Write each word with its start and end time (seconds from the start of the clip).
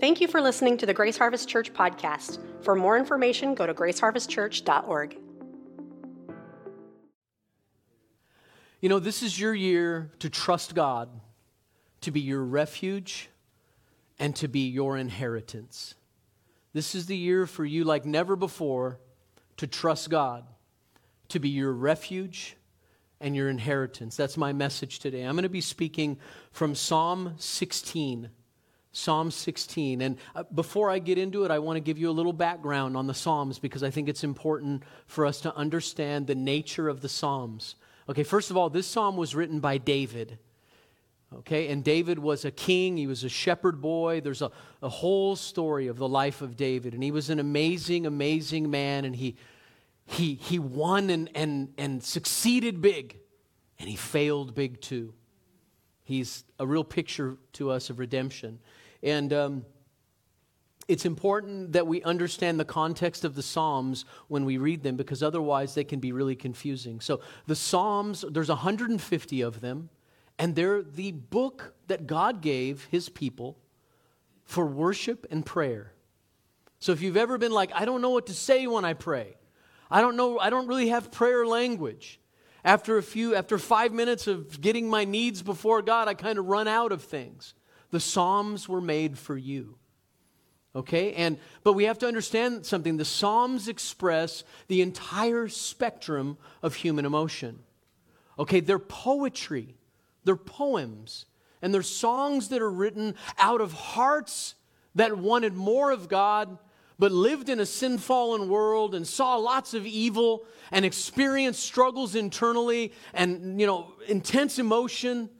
Thank 0.00 0.22
you 0.22 0.28
for 0.28 0.40
listening 0.40 0.78
to 0.78 0.86
the 0.86 0.94
Grace 0.94 1.18
Harvest 1.18 1.46
Church 1.46 1.74
podcast. 1.74 2.38
For 2.62 2.74
more 2.74 2.96
information, 2.96 3.54
go 3.54 3.66
to 3.66 3.74
graceharvestchurch.org. 3.74 5.18
You 8.80 8.88
know, 8.88 8.98
this 8.98 9.22
is 9.22 9.38
your 9.38 9.54
year 9.54 10.10
to 10.20 10.30
trust 10.30 10.74
God, 10.74 11.10
to 12.00 12.10
be 12.10 12.20
your 12.20 12.42
refuge, 12.42 13.28
and 14.18 14.34
to 14.36 14.48
be 14.48 14.70
your 14.70 14.96
inheritance. 14.96 15.94
This 16.72 16.94
is 16.94 17.04
the 17.04 17.16
year 17.16 17.46
for 17.46 17.66
you, 17.66 17.84
like 17.84 18.06
never 18.06 18.36
before, 18.36 18.98
to 19.58 19.66
trust 19.66 20.08
God, 20.08 20.44
to 21.28 21.38
be 21.38 21.50
your 21.50 21.72
refuge 21.72 22.56
and 23.20 23.36
your 23.36 23.50
inheritance. 23.50 24.16
That's 24.16 24.38
my 24.38 24.54
message 24.54 24.98
today. 24.98 25.24
I'm 25.24 25.34
going 25.34 25.42
to 25.42 25.50
be 25.50 25.60
speaking 25.60 26.18
from 26.52 26.74
Psalm 26.74 27.34
16. 27.36 28.30
Psalm 28.92 29.30
16. 29.30 30.00
And 30.00 30.18
uh, 30.34 30.44
before 30.54 30.90
I 30.90 30.98
get 30.98 31.18
into 31.18 31.44
it, 31.44 31.50
I 31.50 31.58
want 31.58 31.76
to 31.76 31.80
give 31.80 31.98
you 31.98 32.10
a 32.10 32.12
little 32.12 32.32
background 32.32 32.96
on 32.96 33.06
the 33.06 33.14
Psalms 33.14 33.58
because 33.58 33.82
I 33.82 33.90
think 33.90 34.08
it's 34.08 34.24
important 34.24 34.82
for 35.06 35.26
us 35.26 35.40
to 35.42 35.54
understand 35.54 36.26
the 36.26 36.34
nature 36.34 36.88
of 36.88 37.00
the 37.00 37.08
Psalms. 37.08 37.76
Okay, 38.08 38.24
first 38.24 38.50
of 38.50 38.56
all, 38.56 38.70
this 38.70 38.88
psalm 38.88 39.16
was 39.16 39.34
written 39.34 39.60
by 39.60 39.78
David. 39.78 40.38
Okay, 41.32 41.68
and 41.68 41.84
David 41.84 42.18
was 42.18 42.44
a 42.44 42.50
king, 42.50 42.96
he 42.96 43.06
was 43.06 43.22
a 43.22 43.28
shepherd 43.28 43.80
boy. 43.80 44.20
There's 44.20 44.42
a, 44.42 44.50
a 44.82 44.88
whole 44.88 45.36
story 45.36 45.86
of 45.86 45.96
the 45.96 46.08
life 46.08 46.42
of 46.42 46.56
David. 46.56 46.92
And 46.92 47.04
he 47.04 47.12
was 47.12 47.30
an 47.30 47.38
amazing, 47.38 48.04
amazing 48.04 48.68
man, 48.68 49.04
and 49.04 49.14
he, 49.14 49.36
he, 50.06 50.34
he 50.34 50.58
won 50.58 51.08
and, 51.08 51.30
and, 51.36 51.72
and 51.78 52.02
succeeded 52.02 52.80
big, 52.80 53.16
and 53.78 53.88
he 53.88 53.94
failed 53.94 54.56
big 54.56 54.80
too. 54.80 55.14
He's 56.02 56.44
a 56.58 56.66
real 56.66 56.84
picture 56.84 57.36
to 57.54 57.70
us 57.70 57.90
of 57.90 57.98
redemption. 57.98 58.58
And 59.02 59.32
um, 59.32 59.64
it's 60.90 61.04
important 61.04 61.72
that 61.74 61.86
we 61.86 62.02
understand 62.02 62.58
the 62.58 62.64
context 62.64 63.24
of 63.24 63.36
the 63.36 63.44
Psalms 63.44 64.04
when 64.26 64.44
we 64.44 64.58
read 64.58 64.82
them 64.82 64.96
because 64.96 65.22
otherwise 65.22 65.74
they 65.74 65.84
can 65.84 66.00
be 66.00 66.10
really 66.10 66.34
confusing. 66.34 67.00
So, 67.00 67.20
the 67.46 67.54
Psalms, 67.54 68.24
there's 68.28 68.48
150 68.48 69.40
of 69.40 69.60
them, 69.60 69.88
and 70.36 70.56
they're 70.56 70.82
the 70.82 71.12
book 71.12 71.74
that 71.86 72.08
God 72.08 72.40
gave 72.40 72.86
his 72.90 73.08
people 73.08 73.56
for 74.42 74.66
worship 74.66 75.28
and 75.30 75.46
prayer. 75.46 75.92
So, 76.80 76.90
if 76.90 77.02
you've 77.02 77.16
ever 77.16 77.38
been 77.38 77.52
like, 77.52 77.70
I 77.72 77.84
don't 77.84 78.02
know 78.02 78.10
what 78.10 78.26
to 78.26 78.34
say 78.34 78.66
when 78.66 78.84
I 78.84 78.94
pray, 78.94 79.36
I 79.92 80.00
don't 80.00 80.16
know, 80.16 80.40
I 80.40 80.50
don't 80.50 80.66
really 80.66 80.88
have 80.88 81.12
prayer 81.12 81.46
language. 81.46 82.18
After 82.64 82.98
a 82.98 83.02
few, 83.02 83.34
after 83.34 83.58
five 83.58 83.92
minutes 83.92 84.26
of 84.26 84.60
getting 84.60 84.88
my 84.88 85.04
needs 85.04 85.42
before 85.42 85.82
God, 85.82 86.08
I 86.08 86.14
kind 86.14 86.38
of 86.38 86.46
run 86.46 86.68
out 86.68 86.92
of 86.92 87.02
things. 87.02 87.54
The 87.90 88.00
Psalms 88.00 88.68
were 88.68 88.80
made 88.80 89.18
for 89.18 89.36
you. 89.36 89.76
Okay? 90.74 91.14
And 91.14 91.38
but 91.64 91.72
we 91.72 91.84
have 91.84 91.98
to 91.98 92.06
understand 92.06 92.66
something. 92.66 92.96
The 92.96 93.04
Psalms 93.04 93.68
express 93.68 94.44
the 94.68 94.82
entire 94.82 95.48
spectrum 95.48 96.38
of 96.62 96.74
human 96.74 97.04
emotion. 97.04 97.60
Okay, 98.38 98.60
they're 98.60 98.78
poetry. 98.78 99.76
They're 100.24 100.36
poems. 100.36 101.26
And 101.62 101.74
they're 101.74 101.82
songs 101.82 102.48
that 102.48 102.62
are 102.62 102.70
written 102.70 103.14
out 103.38 103.60
of 103.60 103.72
hearts 103.72 104.54
that 104.94 105.18
wanted 105.18 105.54
more 105.54 105.90
of 105.90 106.08
God 106.08 106.58
but 107.00 107.10
lived 107.10 107.48
in 107.48 107.58
a 107.58 107.66
sin 107.66 107.96
fallen 107.96 108.48
world 108.48 108.94
and 108.94 109.06
saw 109.06 109.34
lots 109.36 109.72
of 109.72 109.86
evil 109.86 110.44
and 110.70 110.84
experienced 110.84 111.64
struggles 111.64 112.14
internally 112.14 112.92
and 113.14 113.58
you 113.58 113.66
know 113.66 113.94
intense 114.06 114.58
emotion 114.58 115.30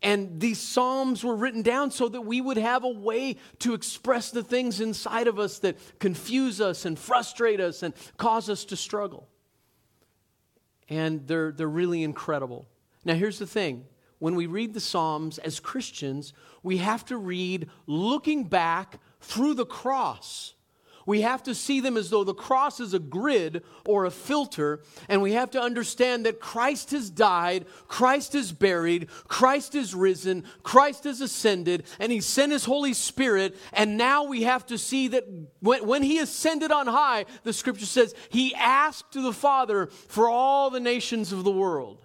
and 0.00 0.40
these 0.40 0.60
Psalms 0.60 1.24
were 1.24 1.34
written 1.34 1.62
down 1.62 1.90
so 1.90 2.08
that 2.08 2.20
we 2.20 2.40
would 2.40 2.56
have 2.56 2.84
a 2.84 2.88
way 2.88 3.36
to 3.58 3.74
express 3.74 4.30
the 4.30 4.44
things 4.44 4.80
inside 4.80 5.26
of 5.26 5.40
us 5.40 5.58
that 5.58 5.76
confuse 5.98 6.60
us 6.60 6.84
and 6.84 6.96
frustrate 6.96 7.60
us 7.60 7.82
and 7.82 7.92
cause 8.16 8.48
us 8.48 8.64
to 8.66 8.76
struggle. 8.76 9.26
And 10.88 11.26
they're, 11.26 11.50
they're 11.50 11.66
really 11.66 12.04
incredible. 12.04 12.68
Now, 13.04 13.14
here's 13.14 13.40
the 13.40 13.46
thing 13.46 13.86
when 14.20 14.36
we 14.36 14.46
read 14.46 14.72
the 14.72 14.80
Psalms 14.80 15.38
as 15.38 15.58
Christians, 15.58 16.32
we 16.62 16.76
have 16.76 17.04
to 17.06 17.16
read 17.16 17.68
looking 17.88 18.44
back 18.44 19.00
through 19.20 19.54
the 19.54 19.66
cross 19.66 20.54
we 21.08 21.22
have 21.22 21.42
to 21.44 21.54
see 21.54 21.80
them 21.80 21.96
as 21.96 22.10
though 22.10 22.22
the 22.22 22.34
cross 22.34 22.80
is 22.80 22.92
a 22.92 22.98
grid 22.98 23.62
or 23.86 24.04
a 24.04 24.10
filter, 24.10 24.82
and 25.08 25.22
we 25.22 25.32
have 25.32 25.50
to 25.52 25.60
understand 25.60 26.26
that 26.26 26.38
Christ 26.38 26.90
has 26.90 27.08
died, 27.08 27.64
Christ 27.86 28.34
is 28.34 28.52
buried, 28.52 29.08
Christ 29.26 29.74
is 29.74 29.94
risen, 29.94 30.44
Christ 30.62 31.04
has 31.04 31.22
ascended, 31.22 31.84
and 31.98 32.12
He 32.12 32.20
sent 32.20 32.52
His 32.52 32.66
Holy 32.66 32.92
Spirit. 32.92 33.56
And 33.72 33.96
now 33.96 34.24
we 34.24 34.42
have 34.42 34.66
to 34.66 34.76
see 34.76 35.08
that 35.08 35.24
when, 35.60 35.86
when 35.86 36.02
He 36.02 36.18
ascended 36.18 36.70
on 36.70 36.86
high, 36.86 37.24
the 37.42 37.54
scripture 37.54 37.86
says 37.86 38.14
He 38.28 38.54
asked 38.54 39.12
the 39.14 39.32
Father 39.32 39.86
for 39.86 40.28
all 40.28 40.68
the 40.68 40.78
nations 40.78 41.32
of 41.32 41.42
the 41.42 41.50
world. 41.50 42.04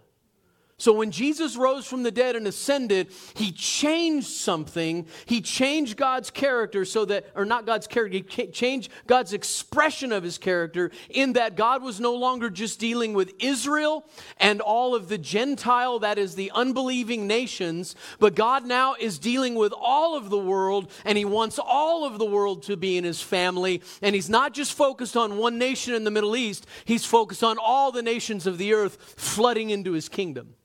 So 0.78 0.92
when 0.92 1.12
Jesus 1.12 1.56
rose 1.56 1.86
from 1.86 2.04
the 2.04 2.12
dead 2.12 2.36
and 2.36 2.48
ascended, 2.48 3.12
he 3.36 3.52
changed 3.52 4.28
something. 4.28 5.06
He 5.26 5.40
changed 5.40 5.98
God's 5.98 6.32
character 6.32 6.84
so 6.84 7.06
that, 7.06 7.28
or 7.36 7.46
not 7.46 7.66
God's 7.66 7.86
character, 7.86 8.18
he 8.18 8.48
changed 8.48 8.92
God's 9.06 9.34
expression 9.34 10.12
of 10.12 10.24
his 10.24 10.38
character 10.38 10.92
in 11.10 11.34
that 11.34 11.56
God 11.56 11.84
was 11.84 12.00
no 12.00 12.16
longer 12.16 12.50
just 12.50 12.80
dealing 12.80 13.14
with 13.14 13.34
Israel 13.40 14.06
and 14.38 14.62
all 14.62 14.96
of 14.96 15.10
the 15.10 15.18
Gentile, 15.18 16.00
that 16.00 16.18
is 16.18 16.36
the 16.36 16.52
unbelieving 16.52 17.28
nations, 17.28 17.96
but 18.20 18.36
God 18.36 18.66
now 18.66 18.96
is 19.00 19.20
dealing 19.20 19.56
with 19.56 19.74
all 19.78 20.18
of 20.18 20.30
the 20.30 20.40
world 20.40 20.92
and 21.06 21.18
he 21.18 21.26
wants 21.26 21.60
all 21.60 22.04
of 22.04 22.18
the 22.18 22.26
world 22.26 22.64
to 22.64 22.76
be 22.76 22.98
in 22.98 23.04
his 23.04 23.22
family. 23.22 23.82
And 24.02 24.16
he's 24.16 24.30
not 24.30 24.54
just 24.54 24.74
focused 24.74 25.16
on 25.16 25.38
one 25.38 25.58
nation 25.58 25.94
in 25.94 26.04
the 26.04 26.12
Middle 26.12 26.36
East, 26.36 26.66
he's 26.86 27.06
focused 27.06 27.44
on 27.44 27.58
all 27.60 27.92
the 27.92 28.02
nations 28.02 28.48
of 28.48 28.58
the 28.58 28.74
earth 28.74 28.98
flooding 29.18 29.70
into 29.70 29.92
his 29.92 30.10
kingdom. 30.10 30.56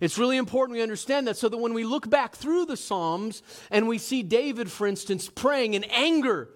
It's 0.00 0.18
really 0.18 0.36
important 0.36 0.76
we 0.76 0.82
understand 0.82 1.26
that 1.28 1.36
so 1.36 1.48
that 1.48 1.56
when 1.56 1.74
we 1.74 1.84
look 1.84 2.08
back 2.08 2.34
through 2.34 2.66
the 2.66 2.76
Psalms 2.76 3.42
and 3.70 3.88
we 3.88 3.98
see 3.98 4.22
David, 4.22 4.70
for 4.70 4.86
instance, 4.86 5.28
praying 5.28 5.74
in 5.74 5.84
anger 5.84 6.48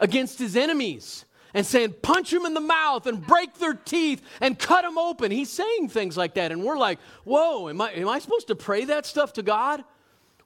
against 0.00 0.38
his 0.38 0.56
enemies 0.56 1.24
and 1.52 1.64
saying, 1.64 1.94
punch 2.02 2.30
them 2.30 2.44
in 2.44 2.54
the 2.54 2.60
mouth 2.60 3.06
and 3.06 3.26
break 3.26 3.54
their 3.54 3.74
teeth 3.74 4.22
and 4.40 4.58
cut 4.58 4.82
them 4.82 4.98
open. 4.98 5.30
He's 5.30 5.50
saying 5.50 5.88
things 5.88 6.16
like 6.16 6.34
that. 6.34 6.52
And 6.52 6.62
we're 6.62 6.78
like, 6.78 6.98
whoa, 7.24 7.68
am 7.68 7.80
I, 7.80 7.92
am 7.92 8.08
I 8.08 8.18
supposed 8.18 8.48
to 8.48 8.54
pray 8.54 8.84
that 8.86 9.06
stuff 9.06 9.32
to 9.34 9.42
God? 9.42 9.84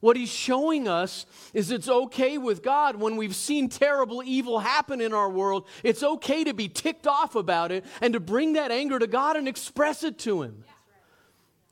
What 0.00 0.16
he's 0.16 0.32
showing 0.32 0.88
us 0.88 1.26
is 1.52 1.70
it's 1.70 1.88
okay 1.88 2.38
with 2.38 2.62
God 2.62 2.96
when 2.96 3.16
we've 3.16 3.34
seen 3.34 3.68
terrible 3.68 4.22
evil 4.24 4.60
happen 4.60 5.00
in 5.00 5.12
our 5.12 5.28
world. 5.28 5.66
It's 5.82 6.02
okay 6.02 6.42
to 6.44 6.54
be 6.54 6.68
ticked 6.68 7.06
off 7.06 7.34
about 7.34 7.70
it 7.70 7.84
and 8.00 8.14
to 8.14 8.20
bring 8.20 8.54
that 8.54 8.70
anger 8.70 8.98
to 8.98 9.06
God 9.06 9.36
and 9.36 9.46
express 9.46 10.02
it 10.02 10.18
to 10.20 10.42
him. 10.42 10.64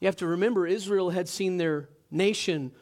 You 0.00 0.06
have 0.06 0.16
to 0.16 0.26
remember, 0.26 0.66
Israel 0.66 1.10
had 1.10 1.28
seen 1.28 1.56
their 1.56 1.88
nation 2.10 2.72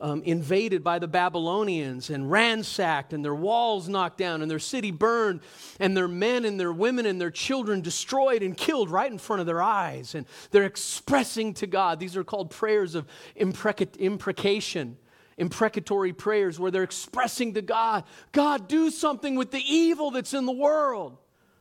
um, 0.00 0.22
invaded 0.22 0.82
by 0.82 0.98
the 0.98 1.08
Babylonians 1.08 2.10
and 2.10 2.30
ransacked, 2.30 3.12
and 3.12 3.24
their 3.24 3.34
walls 3.34 3.88
knocked 3.88 4.18
down, 4.18 4.42
and 4.42 4.50
their 4.50 4.58
city 4.58 4.90
burned, 4.90 5.40
and 5.78 5.96
their 5.96 6.08
men 6.08 6.44
and 6.44 6.58
their 6.58 6.72
women 6.72 7.06
and 7.06 7.20
their 7.20 7.30
children 7.30 7.80
destroyed 7.80 8.42
and 8.42 8.56
killed 8.56 8.90
right 8.90 9.10
in 9.10 9.18
front 9.18 9.40
of 9.40 9.46
their 9.46 9.62
eyes. 9.62 10.14
And 10.14 10.26
they're 10.50 10.64
expressing 10.64 11.54
to 11.54 11.66
God. 11.66 12.00
These 12.00 12.16
are 12.16 12.24
called 12.24 12.50
prayers 12.50 12.94
of 12.94 13.06
impreca- 13.40 13.98
imprecation, 13.98 14.96
imprecatory 15.38 16.12
prayers, 16.12 16.58
where 16.58 16.70
they're 16.70 16.82
expressing 16.82 17.54
to 17.54 17.62
God, 17.62 18.04
God, 18.32 18.68
do 18.68 18.90
something 18.90 19.36
with 19.36 19.52
the 19.52 19.62
evil 19.64 20.10
that's 20.10 20.34
in 20.34 20.44
the 20.44 20.52
world. 20.52 21.18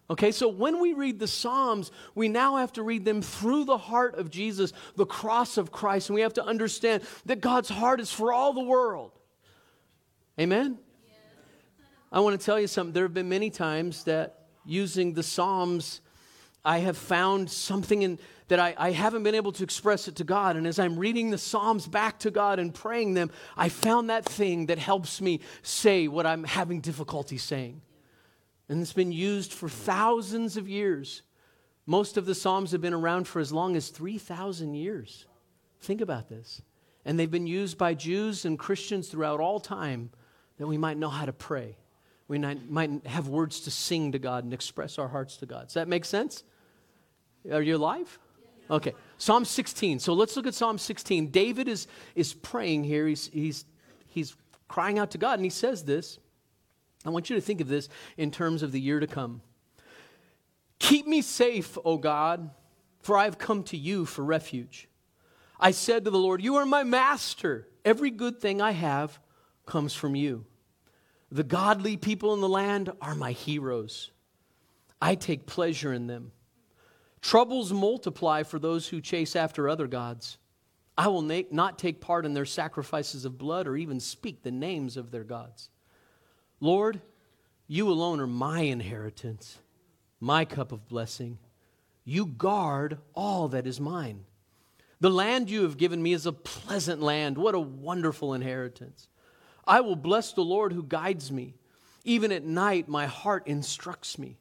Okay, 0.10 0.32
so 0.32 0.50
when 0.50 0.82
we 0.82 0.94
read 0.94 1.18
the 1.18 1.28
Psalms, 1.28 1.90
we 2.14 2.28
now 2.28 2.58
have 2.58 2.74
to 2.74 2.84
read 2.84 3.06
them 3.06 3.22
through 3.22 3.64
the 3.64 3.78
heart 3.78 4.16
of 4.16 4.30
Jesus, 4.30 4.74
the 4.96 5.06
cross 5.06 5.58
of 5.58 5.72
Christ, 5.72 6.10
and 6.10 6.16
we 6.16 6.22
have 6.22 6.34
to 6.34 6.46
understand 6.46 7.04
that 7.26 7.40
God's 7.40 7.70
heart 7.70 8.02
is 8.02 8.12
for 8.12 8.34
all 8.34 8.52
the 8.52 8.62
world. 8.62 9.12
Amen? 10.38 10.78
I 12.12 12.20
want 12.20 12.40
to 12.40 12.46
tell 12.46 12.60
you 12.60 12.68
something. 12.68 12.94
There 12.94 13.06
have 13.06 13.14
been 13.14 13.30
many 13.30 13.50
times 13.50 14.04
that 14.04 14.40
using 14.66 15.14
the 15.14 15.24
Psalms, 15.24 16.02
I 16.66 16.80
have 16.80 16.98
found 16.98 17.50
something 17.50 18.02
in, 18.02 18.20
that 18.50 18.60
I, 18.60 18.76
I 18.78 18.92
haven't 18.92 19.24
been 19.24 19.36
able 19.36 19.54
to 19.54 19.64
express 19.64 20.10
it 20.10 20.18
to 20.18 20.26
God. 20.26 20.58
And 20.58 20.68
as 20.68 20.80
I'm 20.80 21.00
reading 21.00 21.32
the 21.32 21.38
Psalms 21.38 21.88
back 21.88 22.20
to 22.20 22.30
God 22.30 22.60
and 22.60 22.74
praying 22.74 23.14
them, 23.14 23.32
I 23.56 23.70
found 23.70 24.10
that 24.10 24.26
thing 24.26 24.66
that 24.66 24.80
helps 24.80 25.22
me 25.22 25.40
say 25.62 26.10
what 26.10 26.26
I'm 26.26 26.44
having 26.44 26.82
difficulty 26.82 27.38
saying 27.38 27.82
and 28.74 28.82
it's 28.82 28.92
been 28.92 29.12
used 29.12 29.54
for 29.54 29.70
thousands 29.70 30.58
of 30.58 30.68
years. 30.68 31.22
Most 31.86 32.18
of 32.18 32.26
the 32.26 32.34
Psalms 32.34 32.72
have 32.72 32.82
been 32.82 32.96
around 32.96 33.28
for 33.28 33.40
as 33.40 33.54
long 33.54 33.76
as 33.76 33.90
3,000 33.90 34.74
years. 34.74 35.28
Think 35.82 36.02
about 36.02 36.28
this. 36.28 36.60
And 37.06 37.20
they've 37.20 37.30
been 37.30 37.46
used 37.46 37.78
by 37.78 37.94
Jews 37.94 38.46
and 38.46 38.58
Christians 38.58 39.10
throughout 39.10 39.40
all 39.40 39.60
time 39.60 40.10
that 40.58 40.66
we 40.66 40.80
might 40.80 40.98
know 40.98 41.10
how 41.10 41.26
to 41.26 41.32
pray. 41.32 41.78
We 42.28 42.40
might 42.40 43.06
have 43.06 43.28
words 43.28 43.60
to 43.60 43.70
sing 43.70 44.14
to 44.14 44.18
God 44.18 44.44
and 44.44 44.56
express 44.56 44.98
our 44.98 45.08
hearts 45.08 45.38
to 45.38 45.46
God. 45.46 45.66
Does 45.68 45.76
that 45.76 45.88
make 45.88 46.04
sense? 46.04 46.44
Are 47.52 47.62
you 47.62 47.76
alive? 47.76 48.18
Okay. 48.72 48.96
Psalm 49.20 49.46
16. 49.46 50.00
So 50.00 50.14
let's 50.14 50.36
look 50.36 50.48
at 50.48 50.56
Psalm 50.56 50.80
16. 50.80 51.28
David 51.28 51.68
is, 51.68 51.86
is 52.16 52.34
praying 52.34 52.86
here. 52.86 53.06
He's, 53.06 53.28
he's, 53.28 53.66
he's 54.08 54.36
crying 54.68 54.98
out 54.98 55.12
to 55.12 55.20
God, 55.20 55.34
and 55.34 55.44
he 55.44 55.52
says 55.52 55.84
this 55.84 56.18
I 57.06 57.10
want 57.10 57.30
you 57.30 57.36
to 57.36 57.42
think 57.42 57.62
of 57.62 57.68
this 57.68 57.90
in 58.18 58.32
terms 58.32 58.64
of 58.64 58.72
the 58.72 58.80
year 58.80 59.00
to 59.00 59.08
come. 59.08 59.42
Keep 60.80 61.08
me 61.08 61.22
safe, 61.22 61.78
O 61.84 61.98
God, 61.98 62.50
for 63.02 63.18
I 63.18 63.26
have 63.26 63.38
come 63.38 63.64
to 63.64 63.78
you 63.78 64.06
for 64.06 64.24
refuge. 64.24 64.88
I 65.60 65.72
said 65.72 66.06
to 66.06 66.12
the 66.12 66.18
Lord, 66.18 66.42
You 66.42 66.56
are 66.56 66.66
my 66.66 66.84
master. 66.84 67.68
Every 67.86 68.12
good 68.12 68.40
thing 68.40 68.62
I 68.62 68.72
have 68.72 69.20
comes 69.66 69.94
from 69.94 70.16
you. 70.16 70.46
The 71.32 71.44
godly 71.44 71.98
people 71.98 72.34
in 72.34 72.42
the 72.42 72.50
land 72.50 72.92
are 73.02 73.16
my 73.16 73.32
heroes. 73.32 74.12
I 75.02 75.16
take 75.16 75.46
pleasure 75.46 75.92
in 75.92 76.08
them. 76.08 76.32
Troubles 77.22 77.74
multiply 77.74 78.44
for 78.44 78.60
those 78.60 78.88
who 78.88 79.02
chase 79.02 79.36
after 79.36 79.68
other 79.68 79.88
gods. 79.88 80.38
I 80.98 81.08
will 81.08 81.22
not 81.22 81.80
take 81.80 82.02
part 82.02 82.26
in 82.26 82.34
their 82.34 82.46
sacrifices 82.46 83.26
of 83.26 83.38
blood 83.38 83.68
or 83.68 83.76
even 83.76 84.00
speak 84.00 84.44
the 84.44 84.52
names 84.52 84.96
of 84.96 85.12
their 85.12 85.24
gods. 85.24 85.70
Lord, 86.64 87.02
you 87.68 87.90
alone 87.92 88.22
are 88.22 88.28
my 88.28 88.62
inheritance, 88.62 89.60
my 90.22 90.46
cup 90.46 90.72
of 90.72 90.88
blessing. 90.88 91.38
You 92.06 92.26
guard 92.26 93.00
all 93.14 93.50
that 93.50 93.68
is 93.68 93.82
mine. 93.82 94.24
The 95.02 95.10
land 95.10 95.50
you 95.50 95.64
have 95.64 95.76
given 95.76 96.02
me 96.02 96.14
is 96.14 96.26
a 96.26 96.32
pleasant 96.32 97.02
land. 97.02 97.38
What 97.38 97.54
a 97.54 97.60
wonderful 97.60 98.34
inheritance. 98.34 99.10
I 99.68 99.82
will 99.82 99.98
bless 99.98 100.32
the 100.32 100.46
Lord 100.46 100.72
who 100.72 100.84
guides 100.84 101.34
me. 101.34 101.56
Even 102.06 102.32
at 102.32 102.46
night, 102.46 102.88
my 102.88 103.08
heart 103.08 103.46
instructs 103.46 104.18
me. 104.18 104.38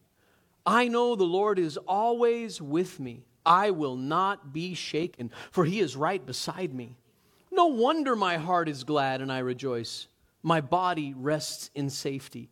I 0.64 0.86
know 0.86 1.16
the 1.16 1.24
Lord 1.24 1.58
is 1.58 1.76
always 1.76 2.62
with 2.62 3.00
me. 3.00 3.24
I 3.44 3.72
will 3.72 3.96
not 3.96 4.52
be 4.52 4.74
shaken, 4.74 5.32
for 5.50 5.64
he 5.64 5.80
is 5.80 5.96
right 5.96 6.24
beside 6.24 6.72
me. 6.72 6.94
No 7.50 7.66
wonder 7.66 8.14
my 8.14 8.36
heart 8.36 8.68
is 8.68 8.84
glad 8.84 9.20
and 9.20 9.32
I 9.32 9.40
rejoice. 9.40 10.06
My 10.42 10.60
body 10.60 11.14
rests 11.16 11.70
in 11.74 11.90
safety. 11.90 12.50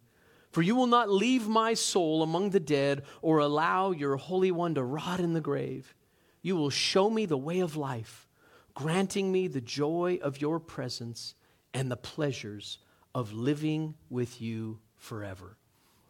For 0.50 0.62
you 0.62 0.74
will 0.74 0.86
not 0.86 1.10
leave 1.10 1.46
my 1.46 1.74
soul 1.74 2.22
among 2.22 2.50
the 2.50 2.60
dead 2.60 3.04
or 3.22 3.38
allow 3.38 3.92
your 3.92 4.16
Holy 4.16 4.50
One 4.50 4.74
to 4.74 4.82
rot 4.82 5.20
in 5.20 5.32
the 5.32 5.40
grave. 5.40 5.94
You 6.42 6.56
will 6.56 6.70
show 6.70 7.08
me 7.08 7.26
the 7.26 7.38
way 7.38 7.60
of 7.60 7.76
life, 7.76 8.28
granting 8.74 9.30
me 9.30 9.46
the 9.46 9.60
joy 9.60 10.18
of 10.22 10.40
your 10.40 10.58
presence 10.58 11.34
and 11.72 11.90
the 11.90 11.96
pleasures 11.96 12.78
of 13.14 13.32
living 13.32 13.94
with 14.08 14.40
you 14.40 14.80
forever. 14.96 15.56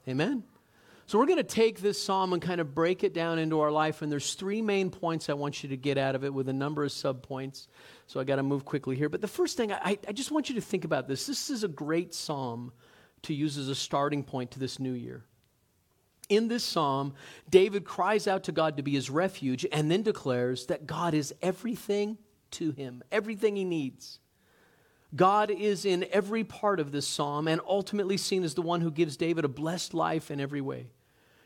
Amen. 0.08 0.44
So 1.10 1.18
we're 1.18 1.26
going 1.26 1.38
to 1.38 1.42
take 1.42 1.80
this 1.80 2.00
psalm 2.00 2.32
and 2.34 2.40
kind 2.40 2.60
of 2.60 2.72
break 2.72 3.02
it 3.02 3.12
down 3.12 3.40
into 3.40 3.58
our 3.58 3.72
life. 3.72 4.00
And 4.00 4.12
there's 4.12 4.34
three 4.34 4.62
main 4.62 4.90
points 4.90 5.28
I 5.28 5.32
want 5.32 5.60
you 5.64 5.68
to 5.70 5.76
get 5.76 5.98
out 5.98 6.14
of 6.14 6.22
it 6.22 6.32
with 6.32 6.48
a 6.48 6.52
number 6.52 6.84
of 6.84 6.92
subpoints. 6.92 7.66
So 8.06 8.20
I 8.20 8.24
got 8.24 8.36
to 8.36 8.44
move 8.44 8.64
quickly 8.64 8.94
here. 8.94 9.08
But 9.08 9.20
the 9.20 9.26
first 9.26 9.56
thing, 9.56 9.72
I, 9.72 9.98
I 10.06 10.12
just 10.12 10.30
want 10.30 10.48
you 10.48 10.54
to 10.54 10.60
think 10.60 10.84
about 10.84 11.08
this. 11.08 11.26
This 11.26 11.50
is 11.50 11.64
a 11.64 11.68
great 11.68 12.14
psalm 12.14 12.70
to 13.22 13.34
use 13.34 13.58
as 13.58 13.68
a 13.68 13.74
starting 13.74 14.22
point 14.22 14.52
to 14.52 14.60
this 14.60 14.78
new 14.78 14.92
year. 14.92 15.24
In 16.28 16.46
this 16.46 16.62
psalm, 16.62 17.14
David 17.48 17.84
cries 17.84 18.28
out 18.28 18.44
to 18.44 18.52
God 18.52 18.76
to 18.76 18.84
be 18.84 18.92
his 18.92 19.10
refuge 19.10 19.66
and 19.72 19.90
then 19.90 20.02
declares 20.02 20.66
that 20.66 20.86
God 20.86 21.12
is 21.12 21.34
everything 21.42 22.18
to 22.52 22.70
him, 22.70 23.02
everything 23.10 23.56
he 23.56 23.64
needs. 23.64 24.20
God 25.16 25.50
is 25.50 25.84
in 25.84 26.06
every 26.12 26.44
part 26.44 26.78
of 26.78 26.92
this 26.92 27.08
psalm 27.08 27.48
and 27.48 27.60
ultimately 27.66 28.16
seen 28.16 28.44
as 28.44 28.54
the 28.54 28.62
one 28.62 28.80
who 28.80 28.92
gives 28.92 29.16
David 29.16 29.44
a 29.44 29.48
blessed 29.48 29.92
life 29.92 30.30
in 30.30 30.38
every 30.38 30.60
way. 30.60 30.86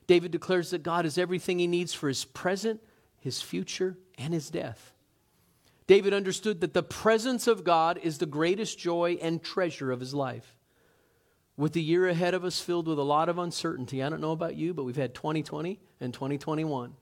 David 0.06 0.30
declares 0.30 0.70
that 0.70 0.82
God 0.82 1.06
is 1.06 1.18
everything 1.18 1.58
he 1.58 1.66
needs 1.66 1.94
for 1.94 2.08
his 2.08 2.24
present, 2.24 2.80
his 3.18 3.40
future, 3.40 3.96
and 4.18 4.34
his 4.34 4.50
death. 4.50 4.92
David 5.86 6.14
understood 6.14 6.60
that 6.60 6.74
the 6.74 6.82
presence 6.82 7.46
of 7.46 7.64
God 7.64 7.98
is 8.02 8.18
the 8.18 8.26
greatest 8.26 8.78
joy 8.78 9.18
and 9.20 9.42
treasure 9.42 9.92
of 9.92 10.00
his 10.00 10.14
life. 10.14 10.56
With 11.56 11.72
the 11.72 11.82
year 11.82 12.08
ahead 12.08 12.34
of 12.34 12.44
us 12.44 12.60
filled 12.60 12.88
with 12.88 12.98
a 12.98 13.02
lot 13.02 13.28
of 13.28 13.38
uncertainty, 13.38 14.02
I 14.02 14.08
don't 14.08 14.20
know 14.20 14.32
about 14.32 14.56
you, 14.56 14.74
but 14.74 14.84
we've 14.84 14.96
had 14.96 15.14
2020 15.14 15.78
and 16.00 16.12
2021. 16.12 16.94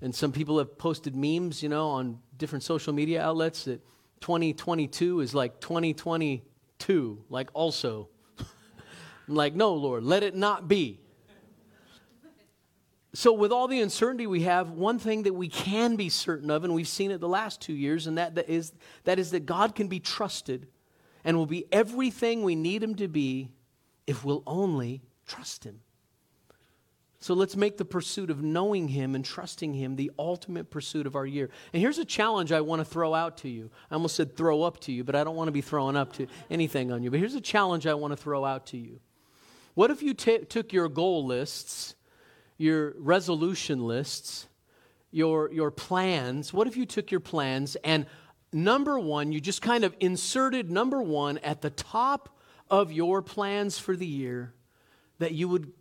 And 0.00 0.14
some 0.14 0.32
people 0.32 0.58
have 0.58 0.78
posted 0.78 1.14
memes, 1.14 1.62
you 1.62 1.68
know, 1.68 1.90
on 1.90 2.18
different 2.36 2.64
social 2.64 2.92
media 2.92 3.22
outlets 3.22 3.64
that 3.64 3.80
2022 4.20 5.20
is 5.20 5.34
like 5.34 5.60
2022, 5.60 7.24
like 7.28 7.50
also. 7.52 8.08
I'm 8.38 9.34
like, 9.34 9.54
no, 9.54 9.74
Lord, 9.74 10.02
let 10.02 10.22
it 10.22 10.34
not 10.34 10.66
be. 10.66 11.00
So, 13.14 13.32
with 13.32 13.52
all 13.52 13.68
the 13.68 13.80
uncertainty 13.80 14.26
we 14.26 14.42
have, 14.42 14.70
one 14.70 14.98
thing 14.98 15.22
that 15.22 15.32
we 15.32 15.48
can 15.48 15.96
be 15.96 16.10
certain 16.10 16.50
of, 16.50 16.64
and 16.64 16.74
we've 16.74 16.88
seen 16.88 17.10
it 17.10 17.20
the 17.20 17.28
last 17.28 17.60
two 17.60 17.72
years, 17.72 18.06
and 18.06 18.18
that, 18.18 18.34
that, 18.34 18.50
is, 18.50 18.72
that 19.04 19.18
is 19.18 19.30
that 19.30 19.46
God 19.46 19.74
can 19.74 19.88
be 19.88 19.98
trusted 19.98 20.68
and 21.24 21.36
will 21.36 21.46
be 21.46 21.66
everything 21.72 22.42
we 22.42 22.54
need 22.54 22.82
Him 22.82 22.94
to 22.96 23.08
be 23.08 23.50
if 24.06 24.24
we'll 24.24 24.42
only 24.46 25.02
trust 25.26 25.64
Him. 25.64 25.80
So 27.20 27.34
let's 27.34 27.56
make 27.56 27.78
the 27.78 27.84
pursuit 27.84 28.30
of 28.30 28.42
knowing 28.42 28.88
Him 28.88 29.14
and 29.14 29.24
trusting 29.24 29.74
Him 29.74 29.96
the 29.96 30.12
ultimate 30.18 30.70
pursuit 30.70 31.06
of 31.06 31.16
our 31.16 31.26
year. 31.26 31.48
And 31.72 31.80
here's 31.80 31.98
a 31.98 32.04
challenge 32.04 32.52
I 32.52 32.60
want 32.60 32.80
to 32.80 32.84
throw 32.84 33.14
out 33.14 33.38
to 33.38 33.48
you. 33.48 33.70
I 33.90 33.94
almost 33.94 34.16
said 34.16 34.36
throw 34.36 34.62
up 34.62 34.80
to 34.80 34.92
you, 34.92 35.02
but 35.02 35.16
I 35.16 35.24
don't 35.24 35.34
want 35.34 35.48
to 35.48 35.52
be 35.52 35.62
throwing 35.62 35.96
up 35.96 36.12
to 36.14 36.26
anything 36.50 36.92
on 36.92 37.02
you. 37.02 37.10
But 37.10 37.20
here's 37.20 37.34
a 37.34 37.40
challenge 37.40 37.86
I 37.86 37.94
want 37.94 38.12
to 38.12 38.16
throw 38.16 38.44
out 38.44 38.66
to 38.66 38.76
you. 38.76 39.00
What 39.74 39.90
if 39.90 40.02
you 40.02 40.12
t- 40.14 40.44
took 40.44 40.72
your 40.72 40.88
goal 40.88 41.24
lists 41.24 41.94
your 42.58 42.94
resolution 42.98 43.86
lists, 43.86 44.48
your, 45.10 45.50
your 45.52 45.70
plans. 45.70 46.52
What 46.52 46.66
if 46.66 46.76
you 46.76 46.84
took 46.84 47.10
your 47.10 47.20
plans 47.20 47.76
and 47.76 48.04
number 48.52 48.98
one, 48.98 49.32
you 49.32 49.40
just 49.40 49.62
kind 49.62 49.84
of 49.84 49.94
inserted 50.00 50.70
number 50.70 51.02
one 51.02 51.38
at 51.38 51.62
the 51.62 51.70
top 51.70 52.38
of 52.70 52.92
your 52.92 53.22
plans 53.22 53.78
for 53.78 53.96
the 53.96 54.06
year 54.06 54.52
that 55.18 55.32
you 55.32 55.48
would 55.48 55.72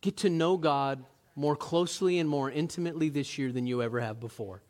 get 0.00 0.18
to 0.18 0.30
know 0.30 0.56
God 0.56 1.04
more 1.34 1.56
closely 1.56 2.18
and 2.18 2.28
more 2.28 2.50
intimately 2.50 3.08
this 3.08 3.38
year 3.38 3.52
than 3.52 3.66
you 3.66 3.82
ever 3.82 4.00
have 4.00 4.20
before. 4.20 4.62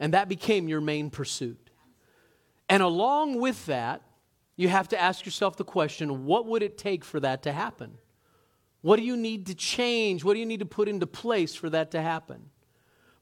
And 0.00 0.14
that 0.14 0.28
became 0.28 0.68
your 0.68 0.80
main 0.80 1.10
pursuit. 1.10 1.70
And 2.68 2.82
along 2.82 3.40
with 3.40 3.66
that, 3.66 4.02
you 4.56 4.68
have 4.68 4.88
to 4.88 5.00
ask 5.00 5.24
yourself 5.24 5.56
the 5.56 5.64
question 5.64 6.26
what 6.26 6.46
would 6.46 6.62
it 6.62 6.78
take 6.78 7.04
for 7.04 7.20
that 7.20 7.42
to 7.44 7.52
happen? 7.52 7.98
What 8.88 8.96
do 8.96 9.02
you 9.02 9.18
need 9.18 9.48
to 9.48 9.54
change? 9.54 10.24
What 10.24 10.32
do 10.32 10.40
you 10.40 10.46
need 10.46 10.60
to 10.60 10.64
put 10.64 10.88
into 10.88 11.06
place 11.06 11.54
for 11.54 11.68
that 11.68 11.90
to 11.90 12.00
happen? 12.00 12.48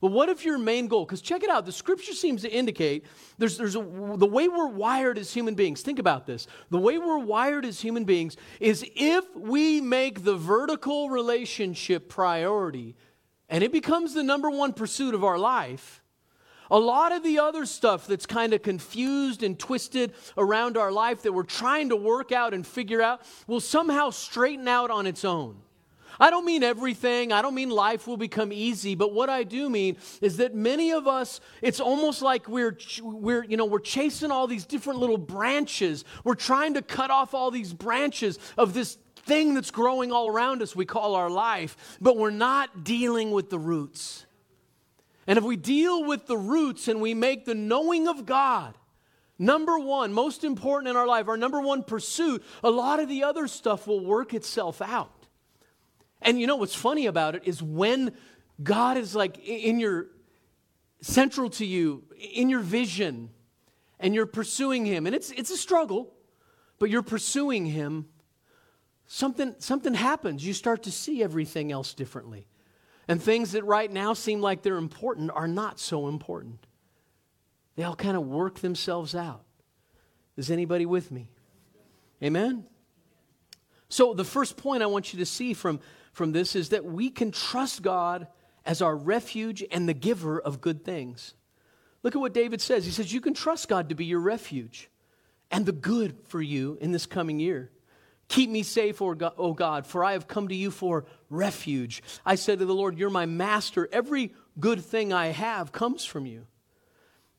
But 0.01 0.13
what 0.13 0.29
if 0.29 0.45
your 0.45 0.59
main 0.59 0.87
goal, 0.87 1.05
because 1.05 1.21
check 1.21 1.43
it 1.43 1.51
out, 1.51 1.67
the 1.67 1.73
scripture 1.73 2.13
seems 2.13 2.43
to 2.43 2.49
indicate 2.49 3.05
there's, 3.37 3.59
there's 3.59 3.75
a, 3.75 3.81
the 3.81 4.29
way 4.29 4.47
we're 4.47 4.69
wired 4.69 5.19
as 5.19 5.35
human 5.35 5.57
beings, 5.57 5.83
think 5.83 5.99
about 5.99 6.25
this. 6.25 6.47
The 6.71 6.79
way 6.79 6.99
we're 6.99 7.19
wired 7.19 7.65
as 7.65 7.81
human 7.81 8.05
beings 8.05 8.37
is 8.61 8.87
if 8.95 9.25
we 9.35 9.81
make 9.81 10.23
the 10.23 10.37
vertical 10.37 11.11
relationship 11.11 12.09
priority 12.09 12.95
and 13.49 13.65
it 13.65 13.73
becomes 13.73 14.15
the 14.15 14.23
number 14.23 14.49
one 14.49 14.73
pursuit 14.73 15.17
of 15.17 15.25
our 15.25 15.37
life, 15.37 16.01
a 16.71 16.79
lot 16.79 17.13
of 17.13 17.23
the 17.23 17.39
other 17.39 17.67
stuff 17.67 18.07
that's 18.07 18.27
kind 18.27 18.53
of 18.53 18.63
confused 18.63 19.43
and 19.43 19.59
twisted 19.59 20.13
around 20.37 20.77
our 20.77 20.93
life 20.93 21.23
that 21.23 21.33
we're 21.33 21.43
trying 21.43 21.91
to 21.91 21.97
work 21.97 22.33
out 22.33 22.55
and 22.55 22.67
figure 22.67 23.03
out 23.03 23.23
will 23.47 23.61
somehow 23.61 24.11
straighten 24.11 24.69
out 24.69 24.91
on 24.91 25.07
its 25.07 25.25
own. 25.25 25.57
I 26.19 26.31
don't 26.31 26.45
mean 26.45 26.63
everything. 26.63 27.33
I 27.33 27.43
don't 27.43 27.55
mean 27.55 27.71
life 27.71 28.07
will 28.07 28.17
become 28.17 28.53
easy, 28.53 28.95
but 28.95 29.13
what 29.13 29.29
I 29.29 29.43
do 29.43 29.69
mean 29.69 29.97
is 30.21 30.39
that 30.39 30.55
many 30.55 30.93
of 30.93 31.07
us 31.07 31.41
it's 31.61 31.81
almost 31.81 32.23
like 32.23 32.49
we're 32.49 32.77
we're 33.03 33.45
you 33.45 33.57
know, 33.57 33.67
we're 33.67 33.81
chasing 33.81 34.31
all 34.31 34.47
these 34.47 34.65
different 34.65 34.99
little 34.99 35.19
branches. 35.19 36.05
We're 36.25 36.35
trying 36.35 36.75
to 36.75 36.83
cut 36.83 37.11
off 37.11 37.35
all 37.35 37.51
these 37.51 37.73
branches 37.73 38.39
of 38.57 38.73
this 38.73 38.99
thing 39.17 39.55
that's 39.55 39.71
growing 39.71 40.13
all 40.13 40.29
around 40.29 40.63
us 40.63 40.75
we 40.75 40.87
call 40.87 41.17
our 41.17 41.31
life, 41.31 41.99
but 42.01 42.17
we're 42.17 42.31
not 42.31 42.85
dealing 42.85 43.33
with 43.33 43.51
the 43.51 43.59
roots. 43.59 44.25
And 45.27 45.39
if 45.39 45.45
we 45.45 45.57
deal 45.57 46.05
with 46.05 46.27
the 46.27 46.37
roots 46.37 46.89
and 46.89 47.01
we 47.01 47.15
make 47.15 47.45
the 47.45 47.55
knowing 47.55 48.07
of 48.07 48.27
God 48.27 48.77
number 49.39 49.79
one, 49.79 50.13
most 50.13 50.45
important 50.45 50.89
in 50.89 50.97
our 50.97 51.07
life, 51.07 51.29
our 51.29 51.37
number 51.37 51.61
one 51.61 51.83
pursuit, 51.83 52.43
a 52.63 52.71
lot 52.71 53.01
of 53.01 53.09
the 53.09 53.25
other 53.25 53.47
stuff 53.49 53.87
will 53.87 54.05
work 54.05 54.35
itself 54.35 54.81
out. 54.81 55.27
And 56.23 56.41
you 56.41 56.47
know 56.47 56.57
what's 56.57 56.75
funny 56.75 57.07
about 57.07 57.35
it 57.35 57.43
is 57.45 57.63
when 57.63 58.13
God 58.63 58.97
is 58.97 59.15
like 59.15 59.39
in 59.39 59.79
your 59.79 60.07
central 61.01 61.51
to 61.51 61.67
you, 61.67 62.05
in 62.19 62.49
your 62.49 62.61
vision, 62.61 63.31
and 64.01 64.15
you're 64.15 64.27
pursuing 64.27 64.85
Him, 64.85 65.07
and 65.07 65.15
it's, 65.15 65.31
it's 65.31 65.51
a 65.51 65.57
struggle, 65.57 66.13
but 66.79 66.91
you're 66.91 67.03
pursuing 67.03 67.67
Him, 67.67 68.07
something, 69.07 69.55
something 69.59 69.95
happens. 69.95 70.45
You 70.45 70.55
start 70.55 70.85
to 70.85 70.93
see 70.93 71.23
everything 71.23 71.71
else 71.71 71.95
differently. 71.95 72.47
And 73.09 73.23
things 73.23 73.53
that 73.53 73.65
right 73.65 73.91
now 73.91 74.15
seem 74.15 74.41
like 74.41 74.63
they're 74.63 74.77
important 74.77 75.31
are 75.35 75.47
not 75.49 75.79
so 75.79 76.09
important. 76.09 76.67
They 77.77 77.85
all 77.85 77.95
kind 77.95 78.17
of 78.17 78.27
work 78.27 78.61
themselves 78.61 79.15
out. 79.15 79.45
Is 80.37 80.51
anybody 80.51 80.87
with 80.87 81.11
me? 81.11 81.29
Amen? 82.23 82.65
So, 83.89 84.15
the 84.15 84.25
first 84.25 84.57
point 84.57 84.83
I 84.83 84.87
want 84.87 85.13
you 85.13 85.21
to 85.21 85.27
see 85.27 85.55
from, 85.55 85.81
from 86.13 86.33
this 86.33 86.57
is 86.57 86.71
that 86.71 86.85
we 86.85 87.11
can 87.11 87.31
trust 87.31 87.83
God 87.83 88.27
as 88.65 88.83
our 88.83 88.97
refuge 88.97 89.63
and 89.71 89.89
the 89.89 89.95
giver 89.95 90.41
of 90.41 90.61
good 90.61 90.85
things. 90.85 91.35
Look 92.03 92.17
at 92.17 92.21
what 92.21 92.35
David 92.35 92.61
says. 92.61 92.85
He 92.85 92.91
says, 92.91 93.13
You 93.13 93.21
can 93.21 93.35
trust 93.35 93.69
God 93.69 93.89
to 93.91 93.95
be 93.95 94.05
your 94.05 94.21
refuge 94.21 94.91
and 95.51 95.65
the 95.65 95.73
good 95.73 96.17
for 96.27 96.43
you 96.43 96.77
in 96.81 96.93
this 96.93 97.07
coming 97.07 97.39
year. 97.39 97.71
Keep 98.29 98.51
me 98.51 98.63
safe, 98.63 99.01
O 99.01 99.15
God, 99.55 99.87
for 99.87 100.05
I 100.05 100.13
have 100.13 100.27
come 100.27 100.49
to 100.49 100.55
you 100.55 100.71
for 100.71 101.05
refuge. 101.31 102.03
I 102.25 102.35
said 102.35 102.59
to 102.59 102.65
the 102.65 102.75
Lord, 102.75 102.99
You're 102.99 103.11
my 103.11 103.27
master. 103.27 103.89
Every 103.93 104.35
good 104.59 104.85
thing 104.85 105.13
I 105.13 105.29
have 105.29 105.71
comes 105.73 106.05
from 106.05 106.27
you. 106.27 106.47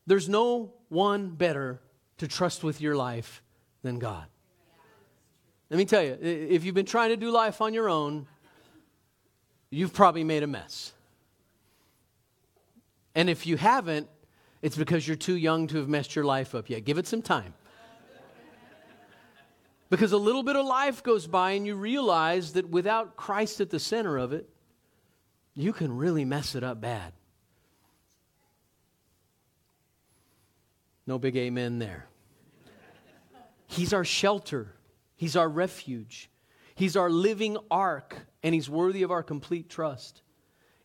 There's 0.06 0.28
no 0.28 0.72
one 0.88 1.30
better 1.30 1.80
to 2.18 2.26
trust 2.26 2.64
with 2.64 2.80
your 2.80 2.96
life 2.96 3.42
than 3.82 3.98
God. 3.98 4.26
Let 5.70 5.76
me 5.76 5.84
tell 5.84 6.02
you, 6.02 6.16
if 6.20 6.64
you've 6.64 6.74
been 6.74 6.86
trying 6.86 7.10
to 7.10 7.16
do 7.16 7.30
life 7.30 7.60
on 7.60 7.74
your 7.74 7.90
own, 7.90 8.26
you've 9.70 9.92
probably 9.92 10.24
made 10.24 10.42
a 10.42 10.46
mess. 10.46 10.92
And 13.14 13.28
if 13.28 13.46
you 13.46 13.58
haven't, 13.58 14.08
it's 14.62 14.76
because 14.76 15.06
you're 15.06 15.16
too 15.16 15.36
young 15.36 15.66
to 15.68 15.76
have 15.78 15.88
messed 15.88 16.16
your 16.16 16.24
life 16.24 16.54
up 16.54 16.70
yet. 16.70 16.84
Give 16.84 16.96
it 16.96 17.06
some 17.06 17.20
time. 17.20 17.52
Because 19.90 20.12
a 20.12 20.18
little 20.18 20.42
bit 20.42 20.56
of 20.56 20.66
life 20.66 21.02
goes 21.02 21.26
by 21.26 21.52
and 21.52 21.66
you 21.66 21.74
realize 21.74 22.52
that 22.52 22.68
without 22.68 23.16
Christ 23.16 23.60
at 23.60 23.70
the 23.70 23.78
center 23.78 24.18
of 24.18 24.32
it, 24.32 24.48
you 25.54 25.72
can 25.72 25.96
really 25.96 26.24
mess 26.24 26.54
it 26.54 26.62
up 26.62 26.80
bad. 26.80 27.12
No 31.06 31.18
big 31.18 31.36
amen 31.36 31.78
there. 31.78 32.06
He's 33.66 33.92
our 33.92 34.04
shelter, 34.04 34.74
He's 35.16 35.36
our 35.36 35.48
refuge, 35.48 36.30
He's 36.74 36.96
our 36.96 37.10
living 37.10 37.56
ark, 37.70 38.14
and 38.42 38.54
He's 38.54 38.68
worthy 38.68 39.02
of 39.02 39.10
our 39.10 39.22
complete 39.22 39.70
trust. 39.70 40.22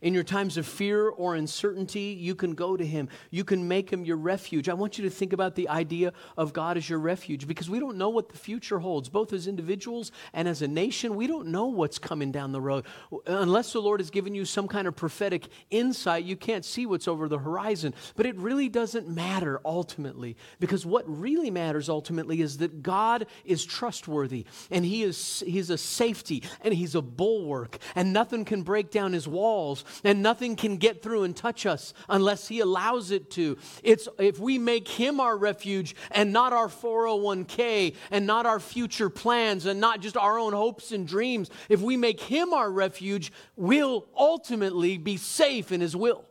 In 0.04 0.14
your 0.14 0.26
times 0.26 0.58
of 0.58 0.68
fear 0.68 1.08
or 1.08 1.36
uncertainty, 1.36 2.18
you 2.20 2.36
can 2.36 2.56
go 2.56 2.76
to 2.76 2.86
Him. 2.86 3.08
You 3.32 3.46
can 3.46 3.70
make 3.70 3.90
Him 3.90 4.04
your 4.04 4.18
refuge. 4.18 4.68
I 4.68 4.74
want 4.74 4.98
you 4.98 5.06
to 5.06 5.10
think 5.10 5.32
about 5.32 5.56
the 5.56 5.70
idea 5.70 6.12
of 6.36 6.52
God 6.52 6.76
as 6.76 6.90
your 6.90 7.00
refuge 7.00 7.48
because 7.48 7.70
we 7.70 7.80
don't 7.80 7.96
know 7.96 8.10
what 8.10 8.28
the 8.28 8.38
future 8.38 8.80
holds, 8.80 9.08
both 9.08 9.32
as 9.32 9.48
individuals 9.48 10.12
and 10.34 10.46
as 10.46 10.62
a 10.62 10.68
nation. 10.68 11.16
We 11.16 11.26
don't 11.26 11.48
know 11.48 11.68
what's 11.68 12.00
coming 12.00 12.34
down 12.34 12.52
the 12.52 12.60
road. 12.60 12.86
Unless 13.28 13.72
the 13.72 13.82
Lord 13.82 14.02
has 14.02 14.10
given 14.10 14.36
you 14.36 14.44
some 14.44 14.68
kind 14.68 14.90
of 14.90 14.96
prophetic 14.98 15.48
insight, 15.70 16.26
you 16.26 16.36
can't 16.36 16.66
see 16.66 16.86
what's 16.86 17.08
over 17.08 17.30
the 17.30 17.40
horizon. 17.40 17.94
But 18.18 18.26
it 18.26 18.36
really 18.36 18.68
doesn't 18.68 19.08
matter 19.08 19.62
ultimately 19.64 20.36
because 20.60 20.86
what 20.86 21.06
really 21.08 21.50
matters 21.50 21.88
ultimately 21.88 22.42
is 22.42 22.58
that 22.58 22.84
God 22.84 23.26
is 23.46 23.64
trustworthy 23.64 24.46
and 24.70 24.84
He 24.84 25.04
is 25.04 25.42
He's 25.48 25.70
a 25.70 25.78
safety 25.78 26.44
and 26.60 26.74
He's 26.74 26.94
a 26.94 27.02
bulwark 27.02 27.78
and 27.96 28.12
nothing 28.12 28.44
can 28.44 28.64
break 28.64 28.92
down 28.92 29.14
His 29.14 29.30
walls 29.30 29.86
and 30.04 30.22
nothing 30.22 30.56
can 30.56 30.78
get 30.78 31.02
through 31.02 31.24
and 31.24 31.36
touch 31.36 31.66
us 31.66 31.94
unless 32.10 32.48
He 32.48 32.60
allows 32.60 33.12
it 33.12 33.30
to. 33.32 33.58
It's 33.84 34.08
if 34.20 34.40
we 34.40 34.58
make 34.58 34.88
Him 34.88 35.20
our 35.20 35.38
refuge 35.38 35.96
and 36.12 36.32
not 36.34 36.54
our 36.54 36.68
401k 36.68 37.96
and 38.12 38.26
not 38.26 38.46
our 38.46 38.60
future 38.60 39.10
plans 39.10 39.66
and 39.66 39.80
not 39.80 40.02
just 40.02 40.18
our 40.18 40.38
own 40.40 40.54
hopes 40.54 40.92
and 40.92 41.08
dreams, 41.08 41.50
if 41.70 41.82
we 41.82 41.98
make 41.98 42.22
Him 42.22 42.54
our 42.54 42.72
refuge, 42.72 43.32
we'll 43.56 44.08
ultimately 44.18 44.98
be 44.98 45.18
safe 45.18 45.72
in 45.72 45.82
His 45.82 45.96
will. 45.96 46.26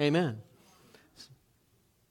Amen. 0.00 0.40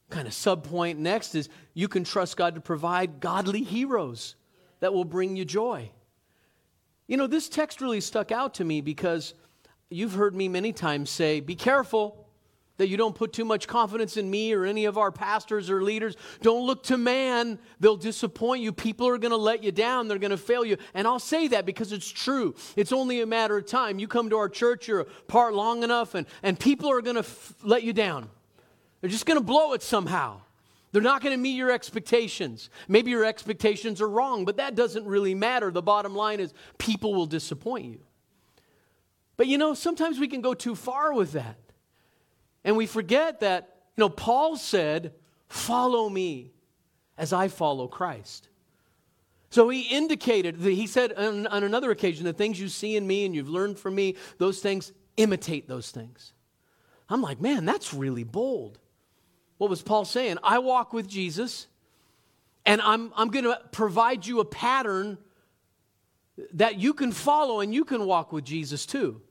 Kind 0.10 0.28
of 0.28 0.34
sub 0.34 0.64
point 0.64 1.00
next 1.00 1.36
is 1.36 1.50
you 1.74 1.88
can 1.88 2.04
trust 2.04 2.38
God 2.38 2.56
to 2.56 2.62
provide 2.62 3.20
godly 3.20 3.64
heroes 3.64 4.36
that 4.80 4.94
will 4.94 5.06
bring 5.06 5.36
you 5.36 5.46
joy. 5.46 5.92
You 7.08 7.18
know, 7.18 7.28
this 7.28 7.50
text 7.50 7.82
really 7.82 8.02
stuck 8.02 8.32
out 8.32 8.56
to 8.56 8.64
me 8.64 8.82
because 8.82 9.34
you've 9.90 10.14
heard 10.14 10.36
me 10.36 10.50
many 10.50 10.74
times 10.74 11.10
say, 11.10 11.40
be 11.40 11.56
careful 11.56 12.28
that 12.78 12.90
you 12.90 12.98
don't 12.98 13.16
put 13.16 13.34
too 13.34 13.46
much 13.46 13.68
confidence 13.68 14.18
in 14.18 14.30
me 14.30 14.54
or 14.54 14.66
any 14.66 14.86
of 14.86 14.98
our 14.98 15.12
pastors 15.12 15.70
or 15.70 15.82
leaders. 15.82 16.16
Don't 16.42 16.66
look 16.66 16.84
to 16.84 16.98
man. 16.98 17.60
They'll 17.80 17.98
disappoint 17.98 18.62
you. 18.62 18.72
People 18.72 19.08
are 19.08 19.18
going 19.18 19.32
to 19.32 19.38
let 19.38 19.64
you 19.64 19.72
down. 19.72 20.08
They're 20.08 20.20
going 20.20 20.32
to 20.32 20.38
fail 20.38 20.64
you. 20.64 20.78
And 20.94 21.08
I'll 21.08 21.20
say 21.20 21.48
that 21.50 21.66
because 21.66 21.92
it's 21.92 22.10
true. 22.10 22.56
It's 22.76 22.92
only 22.92 23.22
a 23.22 23.26
matter 23.26 23.58
of 23.58 23.66
time. 23.66 24.00
You 24.00 24.08
come 24.08 24.30
to 24.30 24.38
our 24.38 24.50
church, 24.50 24.88
you're 24.88 25.06
part 25.28 25.54
long 25.54 25.84
enough, 25.84 26.14
and, 26.14 26.28
and 26.44 26.60
people 26.60 26.92
are 26.92 27.02
going 27.02 27.16
to 27.16 27.22
f- 27.22 27.56
let 27.64 27.84
you 27.84 27.94
down. 27.94 28.30
They're 29.02 29.10
just 29.10 29.26
going 29.26 29.40
to 29.40 29.44
blow 29.44 29.74
it 29.74 29.82
somehow. 29.82 30.42
They're 30.92 31.02
not 31.02 31.22
going 31.22 31.34
to 31.34 31.42
meet 31.42 31.56
your 31.56 31.72
expectations. 31.72 32.70
Maybe 32.88 33.12
your 33.12 33.26
expectations 33.26 34.02
are 34.02 34.08
wrong, 34.08 34.46
but 34.46 34.58
that 34.58 34.76
doesn't 34.76 35.06
really 35.06 35.36
matter. 35.36 35.70
The 35.70 35.82
bottom 35.82 36.16
line 36.16 36.40
is 36.40 36.54
people 36.78 37.14
will 37.14 37.26
disappoint 37.26 37.86
you. 37.86 38.00
But 39.36 39.48
you 39.48 39.58
know, 39.58 39.74
sometimes 39.74 40.20
we 40.20 40.28
can 40.28 40.42
go 40.42 40.54
too 40.54 40.76
far 40.76 41.14
with 41.14 41.34
that. 41.34 41.58
And 42.64 42.76
we 42.76 42.86
forget 42.86 43.42
that, 43.42 43.76
you 43.96 44.02
know, 44.02 44.10
Paul 44.10 44.58
said, 44.58 45.14
Follow 45.48 46.10
me 46.10 46.52
as 47.18 47.32
I 47.32 47.48
follow 47.48 47.88
Christ. 47.88 48.50
So 49.50 49.70
he 49.70 49.82
indicated, 49.84 50.60
that 50.60 50.72
he 50.72 50.88
said 50.88 51.14
on, 51.14 51.48
on 51.48 51.64
another 51.64 51.92
occasion, 51.92 52.26
the 52.26 52.34
things 52.34 52.60
you 52.60 52.68
see 52.68 52.98
in 52.98 53.08
me 53.08 53.26
and 53.26 53.34
you've 53.34 53.48
learned 53.48 53.80
from 53.80 53.96
me, 53.96 54.16
those 54.38 54.60
things, 54.60 54.92
imitate 55.16 55.70
those 55.70 55.90
things. 55.90 56.34
I'm 57.10 57.22
like, 57.22 57.40
man, 57.40 57.64
that's 57.64 57.94
really 57.94 58.26
bold. 58.26 58.78
What 59.58 59.70
was 59.70 59.82
Paul 59.82 60.06
saying? 60.06 60.38
I 60.44 60.60
walk 60.60 60.94
with 60.94 61.08
Jesus, 61.08 61.68
and 62.66 62.82
I'm, 62.82 63.12
I'm 63.16 63.30
going 63.30 63.46
to 63.46 63.60
provide 63.72 64.26
you 64.26 64.40
a 64.40 64.46
pattern 64.46 65.18
that 66.54 66.78
you 66.78 66.94
can 66.94 67.12
follow 67.12 67.62
and 67.62 67.74
you 67.74 67.84
can 67.84 68.06
walk 68.06 68.32
with 68.32 68.46
Jesus 68.46 68.86
too. 68.86 69.22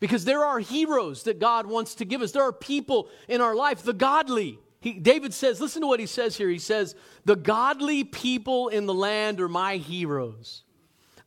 Because 0.00 0.24
there 0.24 0.44
are 0.44 0.60
heroes 0.60 1.24
that 1.24 1.40
God 1.40 1.66
wants 1.66 1.96
to 1.96 2.04
give 2.04 2.22
us. 2.22 2.30
There 2.30 2.44
are 2.44 2.52
people 2.52 3.08
in 3.26 3.40
our 3.40 3.56
life, 3.56 3.82
the 3.82 3.92
godly. 3.92 4.60
He, 4.80 4.92
David 4.92 5.34
says, 5.34 5.60
listen 5.60 5.82
to 5.82 5.88
what 5.88 5.98
he 5.98 6.06
says 6.06 6.36
here. 6.36 6.48
He 6.48 6.60
says, 6.60 6.94
The 7.24 7.34
godly 7.34 8.04
people 8.04 8.68
in 8.68 8.86
the 8.86 8.94
land 8.94 9.40
are 9.40 9.48
my 9.48 9.76
heroes. 9.76 10.62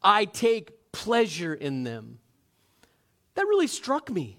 I 0.01 0.23
take 0.23 0.91
pleasure 0.93 1.53
in 1.53 1.83
them. 1.83 2.19
That 3.35 3.45
really 3.45 3.67
struck 3.67 4.09
me. 4.09 4.37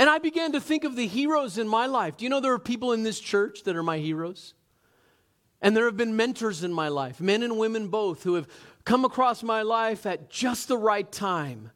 And 0.00 0.08
I 0.08 0.16
began 0.16 0.52
to 0.52 0.60
think 0.62 0.84
of 0.84 0.96
the 0.96 1.06
heroes 1.06 1.58
in 1.58 1.68
my 1.68 1.84
life. 1.84 2.16
Do 2.16 2.24
you 2.24 2.30
know 2.30 2.40
there 2.40 2.54
are 2.54 2.58
people 2.58 2.92
in 2.92 3.02
this 3.02 3.20
church 3.20 3.64
that 3.64 3.76
are 3.76 3.82
my 3.82 3.98
heroes? 3.98 4.54
And 5.60 5.76
there 5.76 5.84
have 5.84 5.98
been 5.98 6.16
mentors 6.16 6.64
in 6.64 6.72
my 6.72 6.88
life, 6.88 7.20
men 7.20 7.42
and 7.42 7.58
women 7.58 7.88
both, 7.88 8.22
who 8.22 8.36
have 8.36 8.48
come 8.86 9.04
across 9.04 9.42
my 9.42 9.60
life 9.60 10.06
at 10.06 10.30
just 10.30 10.68
the 10.68 10.78
right 10.78 11.12
time. 11.12 11.70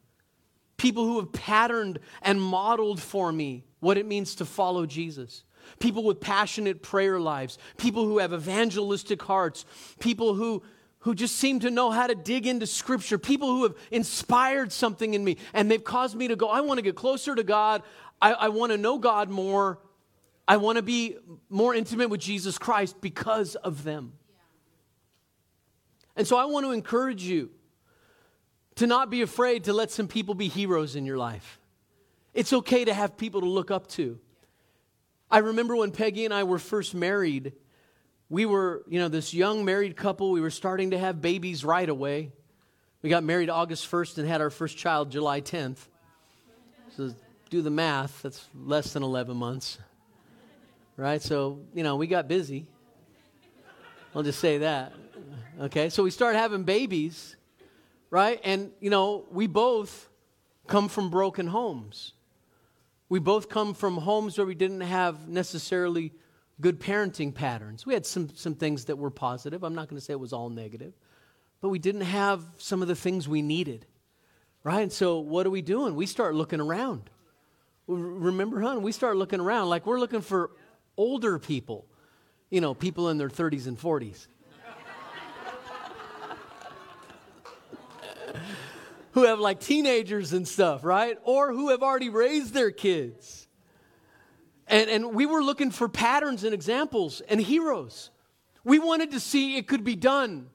People 0.75 1.05
who 1.05 1.19
have 1.19 1.33
patterned 1.33 1.99
and 2.23 2.41
modeled 2.41 2.99
for 2.99 3.31
me 3.31 3.63
what 3.79 3.95
it 3.95 4.07
means 4.07 4.33
to 4.37 4.45
follow 4.45 4.87
Jesus. 4.87 5.43
People 5.77 6.03
with 6.03 6.19
passionate 6.19 6.81
prayer 6.81 7.19
lives, 7.19 7.59
people 7.77 8.05
who 8.05 8.17
have 8.17 8.33
evangelistic 8.33 9.21
hearts, 9.21 9.65
people 9.99 10.33
who 10.33 10.63
who 11.05 11.13
just 11.13 11.35
seem 11.35 11.59
to 11.59 11.69
know 11.69 11.91
how 11.91 12.07
to 12.07 12.15
dig 12.15 12.47
into 12.47 12.65
scripture, 12.65 13.19
people 13.19 13.47
who 13.47 13.61
have 13.61 13.75
inspired 13.91 14.71
something 14.71 15.13
in 15.13 15.23
me, 15.23 15.37
and 15.53 15.69
they've 15.69 15.83
caused 15.83 16.15
me 16.15 16.27
to 16.27 16.35
go, 16.35 16.49
I 16.49 16.61
want 16.61 16.79
to 16.79 16.81
get 16.81 16.95
closer 16.95 17.35
to 17.35 17.43
God. 17.43 17.83
I, 18.21 18.33
I 18.33 18.49
want 18.49 18.71
to 18.71 18.77
know 18.77 18.97
God 18.97 19.29
more. 19.29 19.79
I 20.47 20.57
want 20.57 20.77
to 20.77 20.81
be 20.81 21.17
more 21.49 21.73
intimate 21.73 22.09
with 22.09 22.21
Jesus 22.21 22.57
Christ 22.57 23.01
because 23.01 23.55
of 23.55 23.83
them. 23.83 24.13
And 26.15 26.27
so 26.27 26.37
I 26.37 26.45
want 26.45 26.65
to 26.65 26.71
encourage 26.71 27.23
you 27.23 27.49
to 28.75 28.87
not 28.87 29.09
be 29.09 29.21
afraid 29.21 29.65
to 29.65 29.73
let 29.73 29.91
some 29.91 30.07
people 30.07 30.35
be 30.35 30.47
heroes 30.47 30.95
in 30.95 31.05
your 31.05 31.17
life. 31.17 31.59
It's 32.33 32.51
okay 32.51 32.85
to 32.85 32.93
have 32.93 33.17
people 33.17 33.41
to 33.41 33.47
look 33.47 33.71
up 33.71 33.87
to. 33.91 34.19
I 35.31 35.39
remember 35.39 35.75
when 35.75 35.91
Peggy 35.91 36.25
and 36.25 36.33
I 36.33 36.43
were 36.43 36.59
first 36.59 36.93
married, 36.93 37.53
we 38.29 38.45
were, 38.45 38.83
you 38.87 38.99
know, 38.99 39.07
this 39.07 39.33
young 39.33 39.65
married 39.65 39.95
couple. 39.95 40.31
We 40.31 40.41
were 40.41 40.49
starting 40.49 40.91
to 40.91 40.97
have 40.97 41.21
babies 41.21 41.63
right 41.63 41.87
away. 41.87 42.31
We 43.01 43.09
got 43.09 43.23
married 43.23 43.49
August 43.49 43.89
1st 43.89 44.19
and 44.19 44.27
had 44.27 44.41
our 44.41 44.49
first 44.49 44.77
child 44.77 45.11
July 45.11 45.41
10th. 45.41 45.77
So 46.97 47.13
do 47.55 47.61
the 47.61 47.69
math, 47.69 48.21
that's 48.21 48.49
less 48.53 48.91
than 48.91 49.01
11 49.01 49.37
months. 49.37 49.77
Right? 50.97 51.21
So, 51.21 51.61
you 51.73 51.83
know, 51.83 51.95
we 51.95 52.05
got 52.05 52.27
busy. 52.27 52.65
I'll 54.13 54.23
just 54.23 54.39
say 54.39 54.57
that. 54.57 54.91
Okay? 55.61 55.89
So 55.89 56.03
we 56.03 56.11
start 56.11 56.35
having 56.35 56.63
babies, 56.63 57.37
right? 58.09 58.41
And, 58.43 58.71
you 58.81 58.89
know, 58.89 59.25
we 59.31 59.47
both 59.47 60.09
come 60.67 60.89
from 60.89 61.09
broken 61.09 61.47
homes. 61.47 62.11
We 63.07 63.19
both 63.19 63.47
come 63.47 63.73
from 63.73 63.97
homes 63.97 64.37
where 64.37 64.47
we 64.47 64.55
didn't 64.55 64.81
have 64.81 65.29
necessarily 65.29 66.11
good 66.59 66.79
parenting 66.79 67.33
patterns. 67.33 67.85
We 67.85 67.93
had 67.93 68.05
some, 68.05 68.35
some 68.35 68.55
things 68.55 68.85
that 68.85 68.97
were 68.97 69.11
positive. 69.11 69.63
I'm 69.63 69.75
not 69.75 69.87
going 69.87 69.97
to 69.97 70.03
say 70.03 70.11
it 70.11 70.19
was 70.19 70.33
all 70.33 70.49
negative, 70.49 70.93
but 71.61 71.69
we 71.69 71.79
didn't 71.79 72.01
have 72.01 72.43
some 72.57 72.81
of 72.81 72.89
the 72.89 72.95
things 72.95 73.29
we 73.29 73.41
needed, 73.41 73.85
right? 74.63 74.81
And 74.81 74.91
so, 74.91 75.19
what 75.19 75.45
are 75.45 75.51
we 75.51 75.61
doing? 75.61 75.95
We 75.95 76.05
start 76.05 76.35
looking 76.35 76.59
around. 76.59 77.09
Remember, 77.87 78.61
hon, 78.61 78.81
we 78.81 78.91
start 78.91 79.15
looking 79.17 79.39
around 79.39 79.69
like 79.69 79.85
we're 79.85 79.99
looking 79.99 80.21
for 80.21 80.51
older 80.97 81.37
people, 81.37 81.85
you 82.49 82.61
know, 82.61 82.73
people 82.73 83.09
in 83.09 83.17
their 83.17 83.29
30s 83.29 83.67
and 83.67 83.79
40s. 83.79 84.27
who 89.11 89.23
have 89.25 89.39
like 89.39 89.59
teenagers 89.59 90.33
and 90.33 90.47
stuff, 90.47 90.83
right? 90.83 91.17
Or 91.23 91.53
who 91.53 91.69
have 91.69 91.83
already 91.83 92.09
raised 92.09 92.53
their 92.53 92.71
kids. 92.71 93.47
And, 94.67 94.89
and 94.89 95.13
we 95.13 95.25
were 95.25 95.43
looking 95.43 95.69
for 95.69 95.87
patterns 95.87 96.43
and 96.43 96.53
examples 96.53 97.21
and 97.21 97.39
heroes. 97.39 98.09
We 98.63 98.79
wanted 98.79 99.11
to 99.11 99.19
see 99.19 99.57
it 99.57 99.67
could 99.67 99.83
be 99.83 99.95
done. 99.95 100.49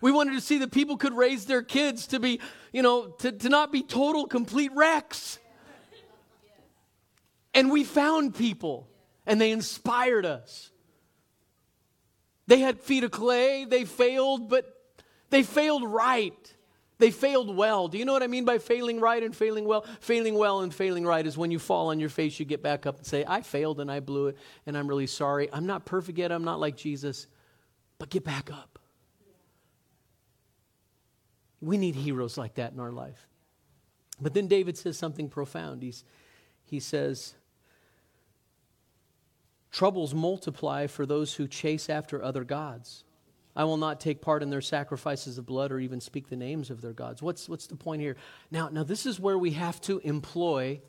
We 0.00 0.10
wanted 0.10 0.32
to 0.32 0.40
see 0.40 0.58
that 0.58 0.72
people 0.72 0.96
could 0.96 1.14
raise 1.14 1.46
their 1.46 1.62
kids 1.62 2.06
to 2.08 2.20
be, 2.20 2.40
you 2.72 2.82
know, 2.82 3.08
to, 3.18 3.32
to 3.32 3.48
not 3.48 3.72
be 3.72 3.82
total, 3.82 4.26
complete 4.26 4.72
wrecks. 4.74 5.38
And 7.56 7.70
we 7.70 7.84
found 7.84 8.34
people, 8.34 8.86
and 9.24 9.40
they 9.40 9.50
inspired 9.50 10.26
us. 10.26 10.70
They 12.46 12.58
had 12.58 12.78
feet 12.78 13.02
of 13.02 13.10
clay, 13.10 13.64
they 13.64 13.86
failed, 13.86 14.50
but 14.50 14.66
they 15.30 15.42
failed 15.42 15.82
right. 15.82 16.54
They 16.98 17.10
failed 17.10 17.54
well. 17.54 17.88
Do 17.88 17.96
you 17.96 18.04
know 18.04 18.12
what 18.12 18.22
I 18.22 18.26
mean 18.26 18.44
by 18.44 18.58
failing 18.58 19.00
right 19.00 19.22
and 19.22 19.34
failing 19.34 19.64
well? 19.64 19.86
Failing 20.00 20.34
well 20.34 20.60
and 20.60 20.72
failing 20.72 21.06
right 21.06 21.26
is 21.26 21.36
when 21.36 21.50
you 21.50 21.58
fall 21.58 21.88
on 21.88 21.98
your 21.98 22.08
face, 22.10 22.38
you 22.38 22.44
get 22.44 22.62
back 22.62 22.84
up 22.84 22.98
and 22.98 23.06
say, 23.06 23.24
I 23.26 23.40
failed 23.40 23.80
and 23.80 23.90
I 23.90 24.00
blew 24.00 24.28
it, 24.28 24.36
and 24.66 24.76
I'm 24.76 24.86
really 24.86 25.06
sorry. 25.06 25.48
I'm 25.50 25.66
not 25.66 25.86
perfect 25.86 26.18
yet, 26.18 26.32
I'm 26.32 26.44
not 26.44 26.60
like 26.60 26.76
Jesus, 26.76 27.26
but 27.98 28.10
get 28.10 28.22
back 28.22 28.50
up. 28.52 28.78
We 31.62 31.78
need 31.78 31.94
heroes 31.94 32.36
like 32.36 32.56
that 32.56 32.72
in 32.72 32.80
our 32.80 32.92
life. 32.92 33.26
But 34.20 34.34
then 34.34 34.46
David 34.46 34.76
says 34.76 34.98
something 34.98 35.30
profound. 35.30 35.82
He's, 35.82 36.04
he 36.64 36.80
says, 36.80 37.34
Troubles 39.76 40.14
multiply 40.14 40.86
for 40.86 41.04
those 41.04 41.34
who 41.34 41.46
chase 41.46 41.90
after 41.90 42.22
other 42.22 42.44
gods. 42.44 43.04
I 43.54 43.64
will 43.64 43.76
not 43.76 44.00
take 44.00 44.22
part 44.22 44.42
in 44.42 44.48
their 44.48 44.62
sacrifices 44.62 45.36
of 45.36 45.44
blood 45.44 45.70
or 45.70 45.78
even 45.78 46.00
speak 46.00 46.30
the 46.30 46.36
names 46.36 46.70
of 46.70 46.80
their 46.80 46.94
gods. 46.94 47.20
What's, 47.20 47.46
what's 47.46 47.66
the 47.66 47.76
point 47.76 48.00
here? 48.00 48.16
Now, 48.50 48.70
now, 48.70 48.84
this 48.84 49.04
is 49.04 49.20
where 49.20 49.36
we 49.36 49.50
have 49.50 49.78
to 49.82 49.98
employ 49.98 50.80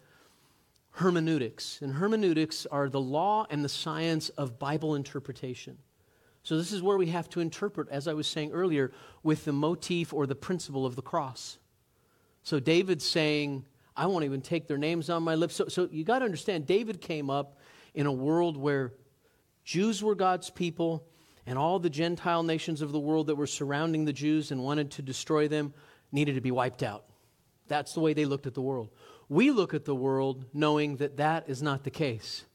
hermeneutics. 0.91 1.81
And 1.81 1.95
hermeneutics 1.95 2.65
are 2.67 2.87
the 2.87 3.01
law 3.01 3.45
and 3.49 3.61
the 3.61 3.67
science 3.67 4.29
of 4.29 4.57
Bible 4.57 4.95
interpretation. 4.95 5.79
So, 6.43 6.55
this 6.55 6.71
is 6.71 6.81
where 6.81 6.95
we 6.95 7.07
have 7.07 7.27
to 7.31 7.41
interpret, 7.41 7.89
as 7.89 8.07
I 8.07 8.13
was 8.13 8.25
saying 8.25 8.53
earlier, 8.53 8.93
with 9.21 9.43
the 9.43 9.51
motif 9.51 10.13
or 10.13 10.25
the 10.25 10.33
principle 10.33 10.85
of 10.85 10.95
the 10.95 11.01
cross. 11.01 11.57
So, 12.41 12.61
David's 12.61 13.05
saying, 13.05 13.65
I 13.97 14.05
won't 14.05 14.23
even 14.23 14.39
take 14.39 14.69
their 14.69 14.77
names 14.77 15.09
on 15.09 15.23
my 15.23 15.35
lips. 15.35 15.55
So, 15.57 15.67
so 15.67 15.89
you 15.91 16.05
got 16.05 16.19
to 16.19 16.25
understand, 16.25 16.65
David 16.65 17.01
came 17.01 17.29
up 17.29 17.57
in 17.97 18.05
a 18.05 18.11
world 18.11 18.55
where 18.55 18.93
Jews 19.63 20.03
were 20.03 20.13
God's 20.13 20.51
people 20.51 21.03
and 21.47 21.57
all 21.57 21.79
the 21.79 21.89
Gentile 21.89 22.43
nations 22.43 22.83
of 22.83 22.91
the 22.91 22.99
world 22.99 23.25
that 23.25 23.35
were 23.35 23.47
surrounding 23.47 24.05
the 24.05 24.13
Jews 24.13 24.51
and 24.51 24.63
wanted 24.63 24.91
to 24.91 25.01
destroy 25.01 25.47
them 25.47 25.73
needed 26.11 26.35
to 26.35 26.41
be 26.41 26.51
wiped 26.51 26.83
out. 26.83 27.05
That's 27.67 27.93
the 27.93 27.99
way 27.99 28.13
they 28.13 28.25
looked 28.25 28.45
at 28.45 28.53
the 28.53 28.61
world. 28.61 28.91
We 29.29 29.49
look 29.49 29.73
at 29.73 29.85
the 29.85 29.95
world 29.95 30.45
knowing 30.53 30.97
that 30.97 31.17
that 31.17 31.49
is 31.49 31.63
not 31.63 31.83
the 31.83 31.89
case. 31.89 32.45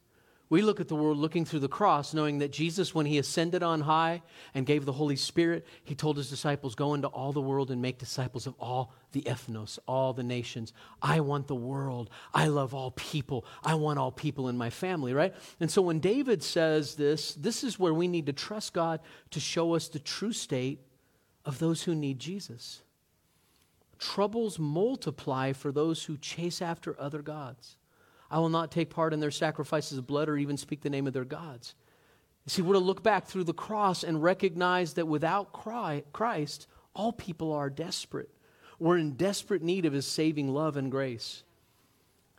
We 0.53 0.61
look 0.61 0.81
at 0.81 0.89
the 0.89 0.97
world 0.97 1.17
looking 1.17 1.47
through 1.47 1.61
the 1.61 1.69
cross, 1.69 2.13
knowing 2.13 2.41
that 2.41 2.53
Jesus, 2.53 2.95
when 2.95 3.07
he 3.07 3.17
ascended 3.17 3.63
on 3.63 3.81
high 3.81 4.21
and 4.53 4.67
gave 4.67 4.85
the 4.85 4.93
Holy 4.93 5.17
Spirit, 5.17 5.67
he 5.83 5.95
told 5.95 6.19
his 6.19 6.29
disciples, 6.29 6.75
Go 6.75 6.93
into 6.93 7.09
all 7.09 7.33
the 7.33 7.41
world 7.41 7.71
and 7.71 7.81
make 7.81 7.97
disciples 7.97 8.47
of 8.47 8.55
all 8.61 8.93
the 9.13 9.23
ethnos, 9.23 9.79
all 9.89 10.13
the 10.13 10.23
nations. 10.23 10.75
I 11.01 11.21
want 11.21 11.47
the 11.47 11.55
world. 11.55 12.11
I 12.35 12.49
love 12.49 12.75
all 12.75 12.91
people. 12.91 13.47
I 13.65 13.77
want 13.77 13.99
all 13.99 14.13
people 14.13 14.51
in 14.51 14.59
my 14.59 14.69
family, 14.69 15.15
right? 15.15 15.35
And 15.59 15.71
so 15.71 15.81
when 15.81 16.01
David 16.01 16.43
says 16.43 16.97
this, 16.97 17.33
this 17.33 17.65
is 17.65 17.79
where 17.79 17.95
we 17.95 18.07
need 18.07 18.27
to 18.27 18.35
trust 18.35 18.75
God 18.75 19.01
to 19.31 19.41
show 19.41 19.75
us 19.75 19.89
the 19.89 20.01
true 20.01 20.35
state 20.35 20.81
of 21.47 21.61
those 21.61 21.85
who 21.85 21.95
need 21.95 22.19
Jesus. 22.19 22.83
Troubles 23.99 24.59
multiply 24.59 25.55
for 25.55 25.73
those 25.73 26.05
who 26.05 26.19
chase 26.19 26.61
after 26.61 26.95
other 27.01 27.23
gods. 27.23 27.79
I 28.33 28.39
will 28.39 28.49
not 28.49 28.71
take 28.71 28.89
part 28.89 29.13
in 29.13 29.21
their 29.21 29.31
sacrifices 29.31 29.99
of 29.99 30.07
blood 30.07 30.31
or 30.31 30.39
even 30.39 30.57
speak 30.57 30.81
the 30.81 30.89
name 30.89 31.07
of 31.07 31.13
their 31.13 31.27
gods. 31.27 31.75
See, 32.47 32.63
we're 32.63 32.73
to 32.73 32.81
look 32.81 33.03
back 33.03 33.27
through 33.27 33.45
the 33.45 33.53
cross 33.53 34.03
and 34.03 34.23
recognize 34.23 34.95
that 34.95 35.07
without 35.07 35.53
Christ, 35.53 36.67
all 36.95 37.13
people 37.13 37.53
are 37.53 37.69
desperate. 37.69 38.31
We're 38.79 38.97
in 38.97 39.13
desperate 39.13 39.63
need 39.63 39.85
of 39.85 39.93
his 39.93 40.07
saving 40.07 40.49
love 40.49 40.79
and 40.79 40.91
grace. 40.91 41.45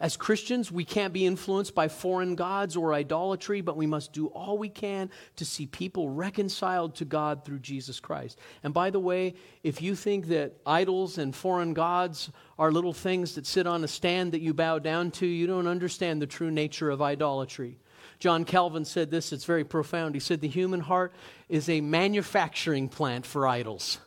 As 0.03 0.17
Christians, 0.17 0.69
we 0.69 0.83
can't 0.83 1.13
be 1.13 1.25
influenced 1.25 1.73
by 1.73 1.87
foreign 1.87 2.35
gods 2.35 2.75
or 2.75 2.93
idolatry, 2.93 3.61
but 3.61 3.77
we 3.77 3.87
must 3.87 4.11
do 4.11 4.27
all 4.27 4.57
we 4.57 4.67
can 4.67 5.09
to 5.37 5.45
see 5.45 5.65
people 5.65 6.09
reconciled 6.09 6.95
to 6.95 7.05
God 7.05 7.45
through 7.45 7.59
Jesus 7.59 8.01
Christ. 8.01 8.37
And 8.63 8.73
by 8.73 8.89
the 8.89 8.99
way, 8.99 9.35
if 9.63 9.81
you 9.81 9.95
think 9.95 10.27
that 10.27 10.57
idols 10.65 11.17
and 11.17 11.33
foreign 11.33 11.73
gods 11.73 12.31
are 12.59 12.69
little 12.69 12.91
things 12.91 13.35
that 13.35 13.45
sit 13.45 13.65
on 13.65 13.85
a 13.85 13.87
stand 13.87 14.33
that 14.33 14.41
you 14.41 14.53
bow 14.53 14.77
down 14.77 15.09
to, 15.11 15.25
you 15.25 15.47
don't 15.47 15.67
understand 15.67 16.21
the 16.21 16.27
true 16.27 16.51
nature 16.51 16.89
of 16.89 17.01
idolatry. 17.01 17.79
John 18.19 18.43
Calvin 18.43 18.83
said 18.83 19.09
this, 19.09 19.31
it's 19.31 19.45
very 19.45 19.63
profound. 19.63 20.15
He 20.15 20.19
said, 20.19 20.41
The 20.41 20.49
human 20.49 20.81
heart 20.81 21.13
is 21.47 21.69
a 21.69 21.79
manufacturing 21.79 22.89
plant 22.89 23.25
for 23.25 23.47
idols 23.47 23.99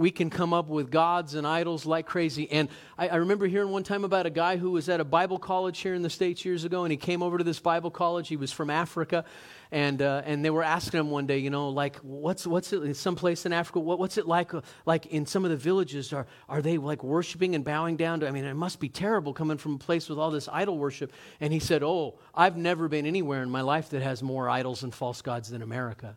we 0.00 0.10
can 0.10 0.30
come 0.30 0.54
up 0.54 0.66
with 0.68 0.90
gods 0.90 1.34
and 1.34 1.46
idols 1.46 1.84
like 1.84 2.06
crazy. 2.06 2.50
And 2.50 2.70
I, 2.96 3.08
I, 3.08 3.16
remember 3.16 3.46
hearing 3.46 3.68
one 3.68 3.82
time 3.82 4.02
about 4.02 4.24
a 4.24 4.30
guy 4.30 4.56
who 4.56 4.70
was 4.70 4.88
at 4.88 4.98
a 4.98 5.04
Bible 5.04 5.38
college 5.38 5.78
here 5.78 5.92
in 5.92 6.00
the 6.00 6.08
States 6.08 6.42
years 6.42 6.64
ago, 6.64 6.84
and 6.84 6.90
he 6.90 6.96
came 6.96 7.22
over 7.22 7.36
to 7.36 7.44
this 7.44 7.60
Bible 7.60 7.90
college. 7.90 8.26
He 8.26 8.36
was 8.36 8.50
from 8.50 8.70
Africa, 8.70 9.26
and, 9.70 10.00
uh, 10.00 10.22
and 10.24 10.42
they 10.42 10.48
were 10.48 10.62
asking 10.62 11.00
him 11.00 11.10
one 11.10 11.26
day, 11.26 11.36
you 11.36 11.50
know, 11.50 11.68
like, 11.68 11.96
what's, 11.96 12.46
what's 12.46 12.72
it, 12.72 12.94
someplace 12.94 13.44
in 13.44 13.52
Africa, 13.52 13.78
what, 13.80 13.98
what's 13.98 14.16
it 14.16 14.26
like, 14.26 14.54
uh, 14.54 14.62
like 14.86 15.04
in 15.04 15.26
some 15.26 15.44
of 15.44 15.50
the 15.50 15.56
villages? 15.58 16.14
Are, 16.14 16.26
are 16.48 16.62
they 16.62 16.78
like 16.78 17.04
worshiping 17.04 17.54
and 17.54 17.62
bowing 17.62 17.98
down 17.98 18.20
to, 18.20 18.28
I 18.28 18.30
mean, 18.30 18.46
it 18.46 18.54
must 18.54 18.80
be 18.80 18.88
terrible 18.88 19.34
coming 19.34 19.58
from 19.58 19.74
a 19.74 19.78
place 19.78 20.08
with 20.08 20.18
all 20.18 20.30
this 20.30 20.48
idol 20.50 20.78
worship. 20.78 21.12
And 21.40 21.52
he 21.52 21.58
said, 21.58 21.82
oh, 21.82 22.18
I've 22.34 22.56
never 22.56 22.88
been 22.88 23.04
anywhere 23.04 23.42
in 23.42 23.50
my 23.50 23.60
life 23.60 23.90
that 23.90 24.00
has 24.00 24.22
more 24.22 24.48
idols 24.48 24.82
and 24.82 24.94
false 24.94 25.20
gods 25.20 25.50
than 25.50 25.60
America. 25.60 26.16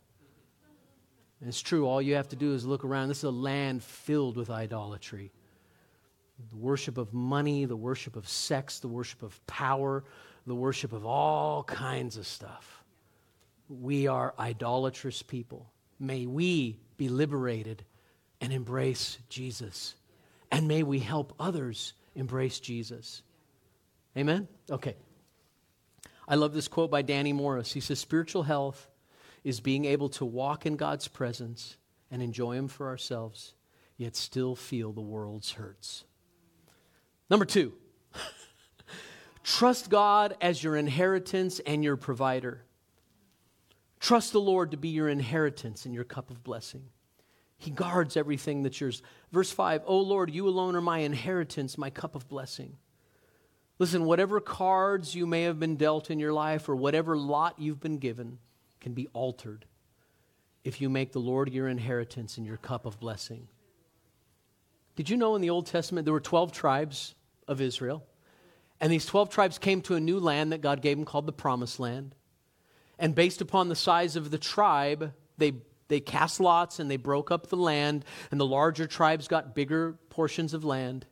And 1.43 1.49
it's 1.49 1.62
true, 1.62 1.86
all 1.86 2.01
you 2.01 2.15
have 2.15 2.29
to 2.29 2.38
do 2.38 2.53
is 2.53 2.65
look 2.65 2.86
around. 2.86 3.10
This 3.10 3.17
is 3.17 3.23
a 3.25 3.29
land 3.29 3.84
filled 3.84 4.38
with 4.38 4.49
idolatry 4.49 5.29
the 6.49 6.56
worship 6.56 6.97
of 6.97 7.13
money, 7.13 7.65
the 7.65 7.75
worship 7.75 8.15
of 8.15 8.29
sex, 8.29 8.79
the 8.79 8.88
worship 8.88 9.21
of 9.23 9.45
power, 9.45 10.06
the 10.47 10.56
worship 10.56 10.93
of 10.93 11.06
all 11.06 11.65
kinds 11.65 12.15
of 12.15 12.25
stuff. 12.25 12.86
We 13.67 14.08
are 14.08 14.34
idolatrous 14.39 15.21
people. 15.21 15.69
May 15.99 16.27
we 16.27 16.79
be 16.95 17.10
liberated 17.10 17.84
and 18.39 18.53
embrace 18.53 19.17
Jesus. 19.27 19.95
And 20.49 20.65
may 20.69 20.82
we 20.82 20.99
help 20.99 21.34
others 21.41 21.91
embrace 22.15 22.62
Jesus. 22.62 23.21
Amen? 24.17 24.47
Okay. 24.71 24.95
I 26.25 26.36
love 26.36 26.53
this 26.53 26.69
quote 26.69 26.89
by 26.89 27.01
Danny 27.01 27.34
Morris. 27.34 27.73
He 27.73 27.82
says, 27.82 27.99
Spiritual 27.99 28.43
health 28.43 28.88
is 29.43 29.60
being 29.60 29.86
able 29.86 30.10
to 30.10 30.25
walk 30.25 30.65
in 30.65 30.75
God's 30.75 31.08
presence 31.08 31.77
and 32.10 32.21
enjoy 32.21 32.56
Him 32.56 32.67
for 32.67 32.88
ourselves, 32.88 33.53
yet 33.97 34.15
still 34.15 34.56
feel 34.56 34.91
the 34.91 35.01
world's 35.01 35.51
hurts. 35.51 36.06
Number 37.29 37.45
two, 37.45 37.73
trust 39.43 39.89
God 39.89 40.36
as 40.41 40.63
your 40.63 40.75
inheritance 40.75 41.60
and 41.65 41.84
your 41.84 41.97
provider. 41.97 42.63
Trust 43.99 44.34
the 44.34 44.41
Lord 44.41 44.71
to 44.71 44.77
be 44.77 44.89
your 44.89 45.10
inheritance 45.10 45.86
and 45.86 45.95
your 45.95 46.03
cup 46.03 46.29
of 46.29 46.43
blessing. 46.43 46.84
He 47.58 47.71
guards 47.71 48.17
everything 48.17 48.63
that's 48.63 48.82
yours. 48.82 49.01
Verse 49.32 49.49
5 49.49 49.84
O 49.86 49.97
Lord, 49.99 50.29
you 50.29 50.47
alone 50.47 50.75
are 50.75 50.82
my 50.82 50.99
inheritance, 50.99 51.77
my 51.77 51.89
cup 51.89 52.13
of 52.13 52.27
blessing. 52.27 52.77
Listen, 53.79 54.06
whatever 54.06 54.39
cards 54.39 55.15
you 55.15 55.25
may 55.25 55.43
have 55.43 55.60
been 55.60 55.77
dealt 55.77 56.12
in 56.12 56.19
your 56.19 56.34
life 56.34 56.69
or 56.69 56.75
whatever 56.75 57.17
lot 57.17 57.56
you've 57.58 57.79
been 57.79 57.97
given, 57.97 58.38
can 58.84 58.93
be 58.93 59.08
altered 59.13 59.65
if 60.63 60.80
you 60.80 60.89
make 60.89 61.12
the 61.12 61.19
Lord 61.19 61.52
your 61.52 61.67
inheritance 61.67 62.38
and 62.38 62.46
your 62.46 62.58
cup 62.58 62.86
of 62.86 63.00
blessing. 63.00 63.48
Did 64.96 65.10
you 65.10 65.17
know 65.17 65.36
in 65.36 65.41
the 65.41 65.50
Old 65.50 65.65
Testament 65.65 66.06
there 66.06 66.13
were 66.13 66.19
12 66.19 66.52
tribes 66.52 67.15
of 67.48 67.62
Israel? 67.62 68.06
And 68.80 68.91
these 68.91 69.06
12 69.06 69.30
tribes 69.30 69.58
came 69.58 69.82
to 69.84 69.96
a 69.96 70.00
new 70.00 70.19
land 70.19 70.52
that 70.52 70.62
God 70.62 70.82
gave 70.82 70.98
them 70.98 71.06
called 71.06 71.26
the 71.26 71.34
Promised 71.34 71.80
Land. 71.80 72.13
And 73.00 73.15
based 73.15 73.41
upon 73.41 73.69
the 73.69 73.76
size 73.76 74.15
of 74.15 74.30
the 74.30 74.38
tribe, 74.38 75.13
they, 75.38 75.54
they 75.88 76.00
cast 76.00 76.39
lots 76.39 76.80
and 76.80 76.91
they 76.91 76.98
broke 76.98 77.32
up 77.32 77.48
the 77.48 77.58
land, 77.58 78.06
and 78.30 78.39
the 78.39 78.46
larger 78.46 78.86
tribes 78.86 79.28
got 79.28 79.56
bigger 79.56 79.98
portions 80.10 80.54
of 80.54 80.63
land. 80.63 81.06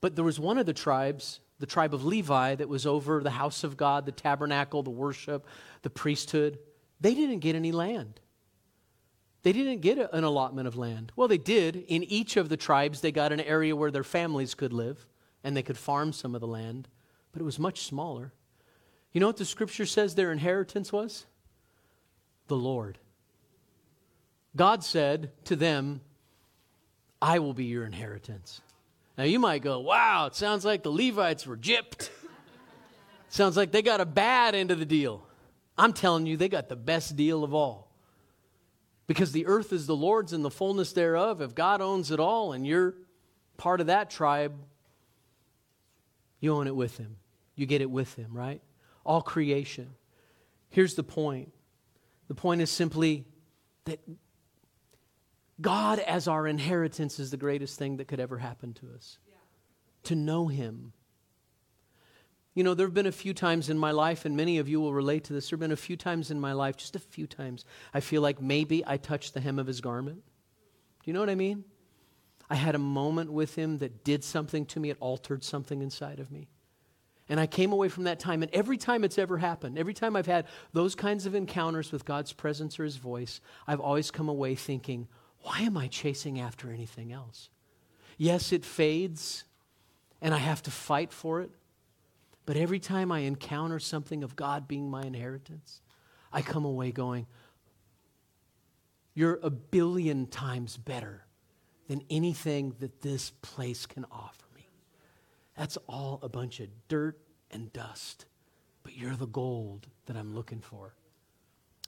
But 0.00 0.14
there 0.14 0.24
was 0.24 0.38
one 0.38 0.58
of 0.58 0.66
the 0.66 0.74
tribes, 0.74 1.40
the 1.58 1.66
tribe 1.66 1.94
of 1.94 2.04
Levi, 2.04 2.56
that 2.56 2.68
was 2.68 2.86
over 2.86 3.22
the 3.22 3.30
house 3.30 3.64
of 3.64 3.76
God, 3.76 4.04
the 4.04 4.12
tabernacle, 4.12 4.82
the 4.82 4.90
worship, 4.90 5.46
the 5.82 5.90
priesthood. 5.90 6.58
They 7.00 7.14
didn't 7.14 7.40
get 7.40 7.56
any 7.56 7.72
land. 7.72 8.20
They 9.42 9.52
didn't 9.52 9.80
get 9.80 9.98
an 10.12 10.24
allotment 10.24 10.66
of 10.66 10.76
land. 10.76 11.12
Well, 11.14 11.28
they 11.28 11.38
did. 11.38 11.76
In 11.76 12.02
each 12.02 12.36
of 12.36 12.48
the 12.48 12.56
tribes, 12.56 13.00
they 13.00 13.12
got 13.12 13.32
an 13.32 13.40
area 13.40 13.76
where 13.76 13.90
their 13.90 14.02
families 14.02 14.54
could 14.54 14.72
live 14.72 15.06
and 15.44 15.56
they 15.56 15.62
could 15.62 15.78
farm 15.78 16.12
some 16.12 16.34
of 16.34 16.40
the 16.40 16.46
land, 16.48 16.88
but 17.30 17.40
it 17.40 17.44
was 17.44 17.58
much 17.58 17.82
smaller. 17.82 18.32
You 19.12 19.20
know 19.20 19.28
what 19.28 19.36
the 19.36 19.44
scripture 19.44 19.86
says 19.86 20.14
their 20.14 20.32
inheritance 20.32 20.92
was? 20.92 21.26
The 22.48 22.56
Lord. 22.56 22.98
God 24.56 24.82
said 24.82 25.30
to 25.44 25.54
them, 25.54 26.00
I 27.20 27.38
will 27.38 27.54
be 27.54 27.64
your 27.64 27.84
inheritance. 27.84 28.60
Now 29.16 29.24
you 29.24 29.38
might 29.38 29.62
go, 29.62 29.80
wow, 29.80 30.26
it 30.26 30.34
sounds 30.34 30.64
like 30.64 30.82
the 30.82 30.90
Levites 30.90 31.46
were 31.46 31.56
gypped. 31.56 32.10
sounds 33.28 33.56
like 33.56 33.72
they 33.72 33.82
got 33.82 34.00
a 34.00 34.06
bad 34.06 34.54
end 34.54 34.70
of 34.70 34.78
the 34.78 34.84
deal. 34.84 35.25
I'm 35.78 35.92
telling 35.92 36.26
you, 36.26 36.36
they 36.36 36.48
got 36.48 36.68
the 36.68 36.76
best 36.76 37.16
deal 37.16 37.44
of 37.44 37.54
all. 37.54 37.92
Because 39.06 39.32
the 39.32 39.46
earth 39.46 39.72
is 39.72 39.86
the 39.86 39.96
Lord's 39.96 40.32
and 40.32 40.44
the 40.44 40.50
fullness 40.50 40.92
thereof. 40.92 41.40
If 41.40 41.54
God 41.54 41.80
owns 41.80 42.10
it 42.10 42.18
all 42.18 42.52
and 42.52 42.66
you're 42.66 42.94
part 43.56 43.80
of 43.80 43.86
that 43.86 44.10
tribe, 44.10 44.54
you 46.40 46.54
own 46.54 46.66
it 46.66 46.74
with 46.74 46.96
Him. 46.96 47.16
You 47.54 47.66
get 47.66 47.82
it 47.82 47.90
with 47.90 48.14
Him, 48.14 48.32
right? 48.32 48.60
All 49.04 49.22
creation. 49.22 49.90
Here's 50.70 50.94
the 50.94 51.04
point 51.04 51.52
the 52.28 52.34
point 52.34 52.60
is 52.60 52.70
simply 52.70 53.24
that 53.84 54.00
God 55.60 56.00
as 56.00 56.26
our 56.26 56.46
inheritance 56.46 57.18
is 57.18 57.30
the 57.30 57.36
greatest 57.36 57.78
thing 57.78 57.98
that 57.98 58.08
could 58.08 58.20
ever 58.20 58.38
happen 58.38 58.74
to 58.74 58.88
us. 58.94 59.18
Yeah. 59.26 59.34
To 60.04 60.14
know 60.16 60.48
Him. 60.48 60.92
You 62.56 62.64
know, 62.64 62.72
there 62.72 62.86
have 62.86 62.94
been 62.94 63.04
a 63.04 63.12
few 63.12 63.34
times 63.34 63.68
in 63.68 63.76
my 63.76 63.90
life, 63.90 64.24
and 64.24 64.34
many 64.34 64.56
of 64.56 64.66
you 64.66 64.80
will 64.80 64.94
relate 64.94 65.24
to 65.24 65.34
this. 65.34 65.50
There 65.50 65.58
have 65.58 65.60
been 65.60 65.72
a 65.72 65.76
few 65.76 65.94
times 65.94 66.30
in 66.30 66.40
my 66.40 66.54
life, 66.54 66.78
just 66.78 66.96
a 66.96 66.98
few 66.98 67.26
times, 67.26 67.66
I 67.92 68.00
feel 68.00 68.22
like 68.22 68.40
maybe 68.40 68.82
I 68.86 68.96
touched 68.96 69.34
the 69.34 69.42
hem 69.42 69.58
of 69.58 69.66
His 69.66 69.82
garment. 69.82 70.22
Do 70.24 71.10
you 71.10 71.12
know 71.12 71.20
what 71.20 71.28
I 71.28 71.34
mean? 71.34 71.64
I 72.48 72.54
had 72.54 72.74
a 72.74 72.78
moment 72.78 73.30
with 73.30 73.56
Him 73.56 73.76
that 73.78 74.04
did 74.04 74.24
something 74.24 74.64
to 74.66 74.80
me, 74.80 74.88
it 74.88 74.96
altered 75.00 75.44
something 75.44 75.82
inside 75.82 76.18
of 76.18 76.32
me. 76.32 76.48
And 77.28 77.38
I 77.38 77.46
came 77.46 77.72
away 77.72 77.90
from 77.90 78.04
that 78.04 78.20
time, 78.20 78.42
and 78.42 78.50
every 78.54 78.78
time 78.78 79.04
it's 79.04 79.18
ever 79.18 79.36
happened, 79.36 79.78
every 79.78 79.92
time 79.92 80.16
I've 80.16 80.24
had 80.24 80.46
those 80.72 80.94
kinds 80.94 81.26
of 81.26 81.34
encounters 81.34 81.92
with 81.92 82.06
God's 82.06 82.32
presence 82.32 82.80
or 82.80 82.84
His 82.84 82.96
voice, 82.96 83.42
I've 83.66 83.80
always 83.80 84.10
come 84.10 84.30
away 84.30 84.54
thinking, 84.54 85.08
why 85.40 85.60
am 85.60 85.76
I 85.76 85.88
chasing 85.88 86.40
after 86.40 86.70
anything 86.70 87.12
else? 87.12 87.50
Yes, 88.16 88.50
it 88.50 88.64
fades, 88.64 89.44
and 90.22 90.32
I 90.32 90.38
have 90.38 90.62
to 90.62 90.70
fight 90.70 91.12
for 91.12 91.42
it. 91.42 91.50
But 92.46 92.56
every 92.56 92.78
time 92.78 93.10
I 93.10 93.20
encounter 93.20 93.80
something 93.80 94.22
of 94.22 94.36
God 94.36 94.68
being 94.68 94.88
my 94.88 95.02
inheritance, 95.02 95.80
I 96.32 96.42
come 96.42 96.64
away 96.64 96.92
going, 96.92 97.26
You're 99.14 99.40
a 99.42 99.50
billion 99.50 100.26
times 100.26 100.76
better 100.76 101.26
than 101.88 102.02
anything 102.08 102.74
that 102.80 103.02
this 103.02 103.30
place 103.42 103.84
can 103.84 104.06
offer 104.10 104.46
me. 104.54 104.68
That's 105.56 105.76
all 105.88 106.20
a 106.22 106.28
bunch 106.28 106.60
of 106.60 106.68
dirt 106.88 107.18
and 107.50 107.72
dust, 107.72 108.26
but 108.82 108.96
you're 108.96 109.16
the 109.16 109.26
gold 109.26 109.86
that 110.06 110.16
I'm 110.16 110.34
looking 110.34 110.60
for. 110.60 110.94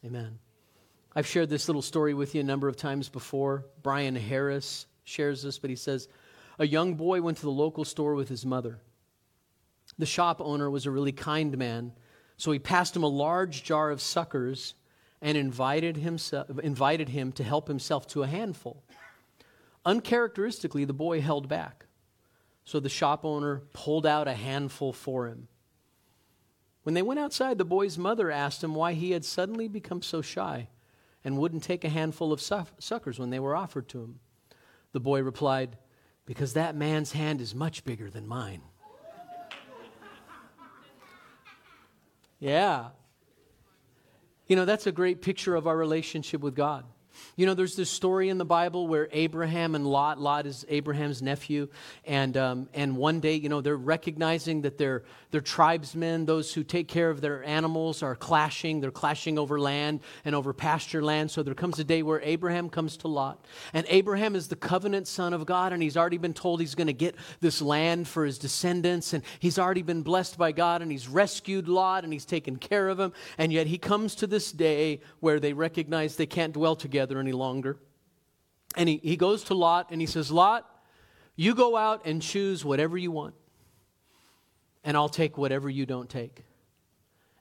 Amen. 0.04 0.38
I've 1.14 1.26
shared 1.26 1.48
this 1.48 1.68
little 1.68 1.82
story 1.82 2.14
with 2.14 2.34
you 2.34 2.40
a 2.40 2.44
number 2.44 2.68
of 2.68 2.76
times 2.76 3.08
before. 3.08 3.64
Brian 3.82 4.14
Harris 4.14 4.86
shares 5.04 5.42
this, 5.42 5.58
but 5.58 5.70
he 5.70 5.76
says 5.76 6.08
a 6.58 6.66
young 6.66 6.94
boy 6.94 7.22
went 7.22 7.38
to 7.38 7.44
the 7.44 7.50
local 7.50 7.84
store 7.84 8.14
with 8.14 8.28
his 8.28 8.44
mother. 8.44 8.80
The 9.98 10.06
shop 10.06 10.40
owner 10.40 10.70
was 10.70 10.86
a 10.86 10.90
really 10.90 11.12
kind 11.12 11.56
man, 11.58 11.92
so 12.36 12.52
he 12.52 12.58
passed 12.58 12.94
him 12.94 13.02
a 13.02 13.08
large 13.08 13.64
jar 13.64 13.90
of 13.90 14.00
suckers 14.00 14.74
and 15.20 15.36
invited, 15.36 15.96
himself, 15.96 16.46
invited 16.60 17.08
him 17.08 17.32
to 17.32 17.42
help 17.42 17.66
himself 17.66 18.06
to 18.08 18.22
a 18.22 18.28
handful. 18.28 18.84
Uncharacteristically, 19.84 20.84
the 20.84 20.92
boy 20.92 21.20
held 21.20 21.48
back. 21.48 21.86
So 22.64 22.78
the 22.78 22.88
shop 22.88 23.24
owner 23.24 23.62
pulled 23.72 24.06
out 24.06 24.28
a 24.28 24.34
handful 24.34 24.92
for 24.92 25.26
him. 25.26 25.48
When 26.82 26.94
they 26.94 27.02
went 27.02 27.20
outside, 27.20 27.58
the 27.58 27.64
boy's 27.64 27.98
mother 27.98 28.30
asked 28.30 28.62
him 28.62 28.74
why 28.74 28.92
he 28.92 29.10
had 29.10 29.24
suddenly 29.24 29.68
become 29.68 30.02
so 30.02 30.22
shy 30.22 30.68
and 31.24 31.38
wouldn't 31.38 31.62
take 31.62 31.84
a 31.84 31.88
handful 31.88 32.32
of 32.32 32.40
suckers 32.40 33.18
when 33.18 33.30
they 33.30 33.40
were 33.40 33.56
offered 33.56 33.88
to 33.88 34.02
him. 34.02 34.20
The 34.92 35.00
boy 35.00 35.22
replied, 35.22 35.76
Because 36.24 36.52
that 36.52 36.76
man's 36.76 37.12
hand 37.12 37.40
is 37.40 37.54
much 37.54 37.84
bigger 37.84 38.08
than 38.08 38.26
mine. 38.26 38.62
Yeah. 42.38 42.88
You 44.46 44.56
know, 44.56 44.64
that's 44.64 44.86
a 44.86 44.92
great 44.92 45.20
picture 45.22 45.54
of 45.54 45.66
our 45.66 45.76
relationship 45.76 46.40
with 46.40 46.54
God. 46.54 46.84
You 47.36 47.46
know, 47.46 47.54
there's 47.54 47.76
this 47.76 47.90
story 47.90 48.28
in 48.28 48.38
the 48.38 48.44
Bible 48.44 48.88
where 48.88 49.08
Abraham 49.12 49.74
and 49.74 49.86
Lot, 49.86 50.20
Lot 50.20 50.46
is 50.46 50.66
Abraham's 50.68 51.22
nephew, 51.22 51.68
and, 52.04 52.36
um, 52.36 52.68
and 52.74 52.96
one 52.96 53.20
day, 53.20 53.34
you 53.34 53.48
know, 53.48 53.60
they're 53.60 53.76
recognizing 53.76 54.62
that 54.62 54.78
their, 54.78 55.04
their 55.30 55.40
tribesmen, 55.40 56.26
those 56.26 56.52
who 56.52 56.64
take 56.64 56.88
care 56.88 57.10
of 57.10 57.20
their 57.20 57.44
animals, 57.44 58.02
are 58.02 58.14
clashing. 58.14 58.80
They're 58.80 58.90
clashing 58.90 59.38
over 59.38 59.58
land 59.60 60.00
and 60.24 60.34
over 60.34 60.52
pasture 60.52 61.02
land. 61.02 61.30
So 61.30 61.42
there 61.42 61.54
comes 61.54 61.78
a 61.78 61.84
day 61.84 62.02
where 62.02 62.20
Abraham 62.22 62.68
comes 62.68 62.96
to 62.98 63.08
Lot. 63.08 63.44
And 63.72 63.86
Abraham 63.88 64.34
is 64.34 64.48
the 64.48 64.56
covenant 64.56 65.06
son 65.08 65.32
of 65.32 65.46
God, 65.46 65.72
and 65.72 65.82
he's 65.82 65.96
already 65.96 66.18
been 66.18 66.34
told 66.34 66.60
he's 66.60 66.74
going 66.74 66.86
to 66.86 66.92
get 66.92 67.14
this 67.40 67.62
land 67.62 68.08
for 68.08 68.24
his 68.24 68.38
descendants, 68.38 69.12
and 69.12 69.22
he's 69.38 69.58
already 69.58 69.82
been 69.82 70.02
blessed 70.02 70.38
by 70.38 70.52
God, 70.52 70.82
and 70.82 70.90
he's 70.90 71.08
rescued 71.08 71.68
Lot, 71.68 72.04
and 72.04 72.12
he's 72.12 72.24
taken 72.24 72.56
care 72.56 72.88
of 72.88 72.98
him. 72.98 73.12
And 73.38 73.52
yet 73.52 73.66
he 73.66 73.78
comes 73.78 74.14
to 74.16 74.26
this 74.26 74.52
day 74.52 75.00
where 75.20 75.40
they 75.40 75.52
recognize 75.52 76.16
they 76.16 76.26
can't 76.26 76.52
dwell 76.52 76.76
together 76.76 77.07
any 77.16 77.32
longer. 77.32 77.78
And 78.76 78.88
he, 78.88 79.00
he 79.02 79.16
goes 79.16 79.44
to 79.44 79.54
Lot 79.54 79.88
and 79.90 80.00
he 80.00 80.06
says, 80.06 80.30
Lot, 80.30 80.66
you 81.36 81.54
go 81.54 81.76
out 81.76 82.02
and 82.04 82.20
choose 82.20 82.64
whatever 82.64 82.98
you 82.98 83.10
want, 83.10 83.34
and 84.84 84.96
I'll 84.96 85.08
take 85.08 85.38
whatever 85.38 85.70
you 85.70 85.86
don't 85.86 86.10
take. 86.10 86.44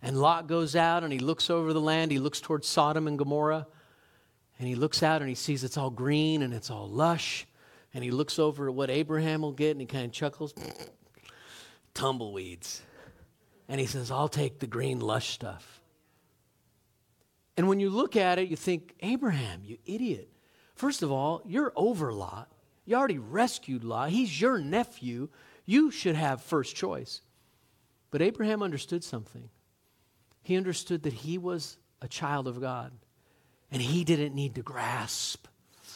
And 0.01 0.19
Lot 0.19 0.47
goes 0.47 0.75
out 0.75 1.03
and 1.03 1.12
he 1.12 1.19
looks 1.19 1.49
over 1.49 1.73
the 1.73 1.82
land. 1.82 2.12
He 2.12 2.19
looks 2.19 2.39
towards 2.39 2.67
Sodom 2.67 3.08
and 3.08 3.17
Gomorrah. 3.17 3.67
And 4.60 4.67
he 4.67 4.75
looks 4.75 5.03
out 5.03 5.21
and 5.21 5.30
he 5.30 5.36
sees 5.36 5.63
it's 5.63 5.77
all 5.77 5.89
green 5.89 6.41
and 6.41 6.53
it's 6.53 6.69
all 6.69 6.88
lush. 6.88 7.47
And 7.93 8.03
he 8.03 8.12
looks 8.12 8.38
over 8.39 8.67
at 8.67 8.73
what 8.73 8.89
Abraham 8.89 9.41
will 9.41 9.51
get 9.51 9.71
and 9.71 9.82
he 9.82 9.88
kind 9.88 10.06
of 10.06 10.12
chuckles. 10.12 10.53
Tumbleweeds. 11.93 12.82
And 13.67 13.80
he 13.80 13.88
says, 13.88 14.12
I'll 14.12 14.30
take 14.30 14.60
the 14.60 14.67
green, 14.67 14.99
lush 14.99 15.30
stuff. 15.30 15.77
And 17.58 17.67
when 17.67 17.80
you 17.80 17.89
look 17.89 18.15
at 18.15 18.38
it, 18.38 18.48
you 18.50 18.56
think, 18.56 18.93
Abraham, 19.02 19.62
you 19.63 19.80
idiot. 19.86 20.30
First 20.76 21.02
of 21.02 21.12
all, 21.12 21.41
you're 21.43 21.74
over 21.76 22.13
Lot. 22.13 22.52
You 22.86 22.96
already 22.96 23.17
rescued 23.17 23.84
Lot. 23.84 24.12
He's 24.12 24.39
your 24.39 24.60
nephew. 24.60 25.30
You 25.65 25.89
should 25.89 26.15
have 26.15 26.41
first 26.41 26.76
choice. 26.76 27.22
But 28.12 28.22
Abraham 28.22 28.62
understood 28.62 29.04
something. 29.04 29.50
He 30.43 30.56
understood 30.56 31.04
that 31.04 31.13
he 31.13 31.39
was 31.39 31.78
a 32.02 32.08
child 32.08 32.48
of 32.48 32.62
God. 32.62 32.91
And 33.72 33.82
he 33.82 34.04
didn't 34.04 34.36
need 34.36 34.56
to 34.56 34.62
grasp 34.62 35.48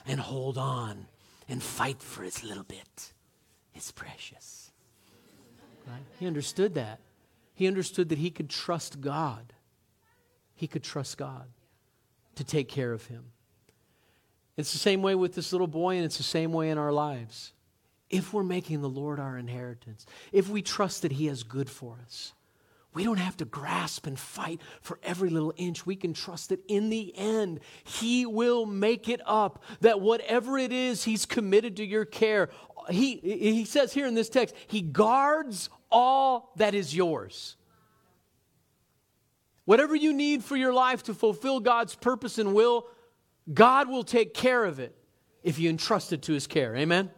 and 0.06 0.20
hold 0.20 0.58
on 0.58 1.06
and 1.48 1.62
fight 1.62 2.02
for 2.02 2.24
his 2.24 2.44
little 2.44 2.64
bit. 2.64 3.14
It's 3.76 3.92
precious. 3.92 4.72
Right? 5.88 6.02
He 6.20 6.28
understood 6.28 6.74
that. 6.74 7.00
He 7.54 7.68
understood 7.68 8.10
that 8.10 8.18
he 8.18 8.32
could 8.32 8.50
trust 8.50 9.00
God 9.00 9.54
he 10.62 10.68
could 10.68 10.84
trust 10.84 11.18
God 11.18 11.48
to 12.36 12.44
take 12.44 12.70
care 12.70 12.94
of 12.94 13.08
him. 13.08 13.24
It's 14.58 14.72
the 14.72 14.78
same 14.78 15.02
way 15.02 15.16
with 15.16 15.34
this 15.34 15.52
little 15.52 15.66
boy, 15.66 15.96
and 15.96 16.06
it's 16.06 16.18
the 16.18 16.24
same 16.24 16.54
way 16.54 16.70
in 16.70 16.78
our 16.78 16.92
lives. 16.92 17.54
If 18.12 18.32
we're 18.32 18.44
making 18.44 18.82
the 18.82 18.90
Lord 18.90 19.20
our 19.20 19.40
inheritance, 19.40 20.06
if 20.32 20.50
we 20.50 20.62
trust 20.62 21.02
that 21.02 21.14
He 21.14 21.26
has 21.26 21.42
good 21.42 21.68
for 21.68 21.98
us, 22.06 22.34
we 22.94 23.04
don't 23.04 23.18
have 23.18 23.38
to 23.38 23.46
grasp 23.46 24.06
and 24.06 24.20
fight 24.20 24.62
for 24.82 25.00
every 25.02 25.32
little 25.32 25.54
inch. 25.58 25.88
We 25.88 25.96
can 25.96 26.14
trust 26.14 26.50
that 26.50 26.60
in 26.68 26.92
the 26.92 27.12
end, 27.18 27.62
He 27.84 28.28
will 28.28 28.68
make 28.68 29.10
it 29.10 29.22
up. 29.26 29.64
That 29.80 30.00
whatever 30.00 30.60
it 30.60 30.72
is 30.72 31.06
He's 31.06 31.26
committed 31.26 31.78
to 31.78 31.86
your 31.86 32.06
care, 32.06 32.50
He, 32.92 33.16
he 33.16 33.66
says 33.66 33.94
here 33.94 34.06
in 34.06 34.14
this 34.14 34.30
text, 34.30 34.54
He 34.68 34.82
guards 34.82 35.72
all 35.90 36.52
that 36.58 36.76
is 36.76 36.96
yours. 36.96 37.56
Whatever 39.66 39.96
you 39.96 40.14
need 40.14 40.44
for 40.44 40.56
your 40.56 40.74
life 40.74 41.04
to 41.04 41.14
fulfill 41.14 41.60
God's 41.60 41.96
purpose 41.96 42.38
and 42.38 42.54
will, 42.54 42.88
God 43.54 43.90
will 43.90 44.04
take 44.04 44.34
care 44.34 44.66
of 44.66 44.80
it 44.80 44.96
if 45.44 45.60
you 45.60 45.70
entrust 45.70 46.14
it 46.14 46.24
to 46.24 46.34
His 46.34 46.48
care. 46.48 46.76
Amen? 46.76 47.12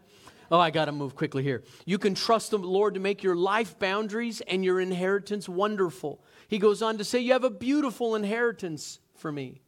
Oh, 0.52 0.60
I 0.60 0.70
got 0.70 0.86
to 0.86 0.92
move 0.92 1.16
quickly 1.16 1.42
here. 1.42 1.64
You 1.86 1.98
can 1.98 2.16
trust 2.16 2.52
the 2.52 2.58
Lord 2.58 2.94
to 2.94 3.00
make 3.00 3.24
your 3.24 3.36
life 3.36 3.80
boundaries 3.80 4.42
and 4.42 4.64
your 4.64 4.80
inheritance 4.80 5.48
wonderful. 5.50 6.24
He 6.48 6.60
goes 6.60 6.82
on 6.82 6.98
to 6.98 7.04
say, 7.04 7.20
You 7.20 7.34
have 7.34 7.44
a 7.44 7.50
beautiful 7.50 8.16
inheritance 8.16 9.00
for 9.16 9.32
me. 9.32 9.62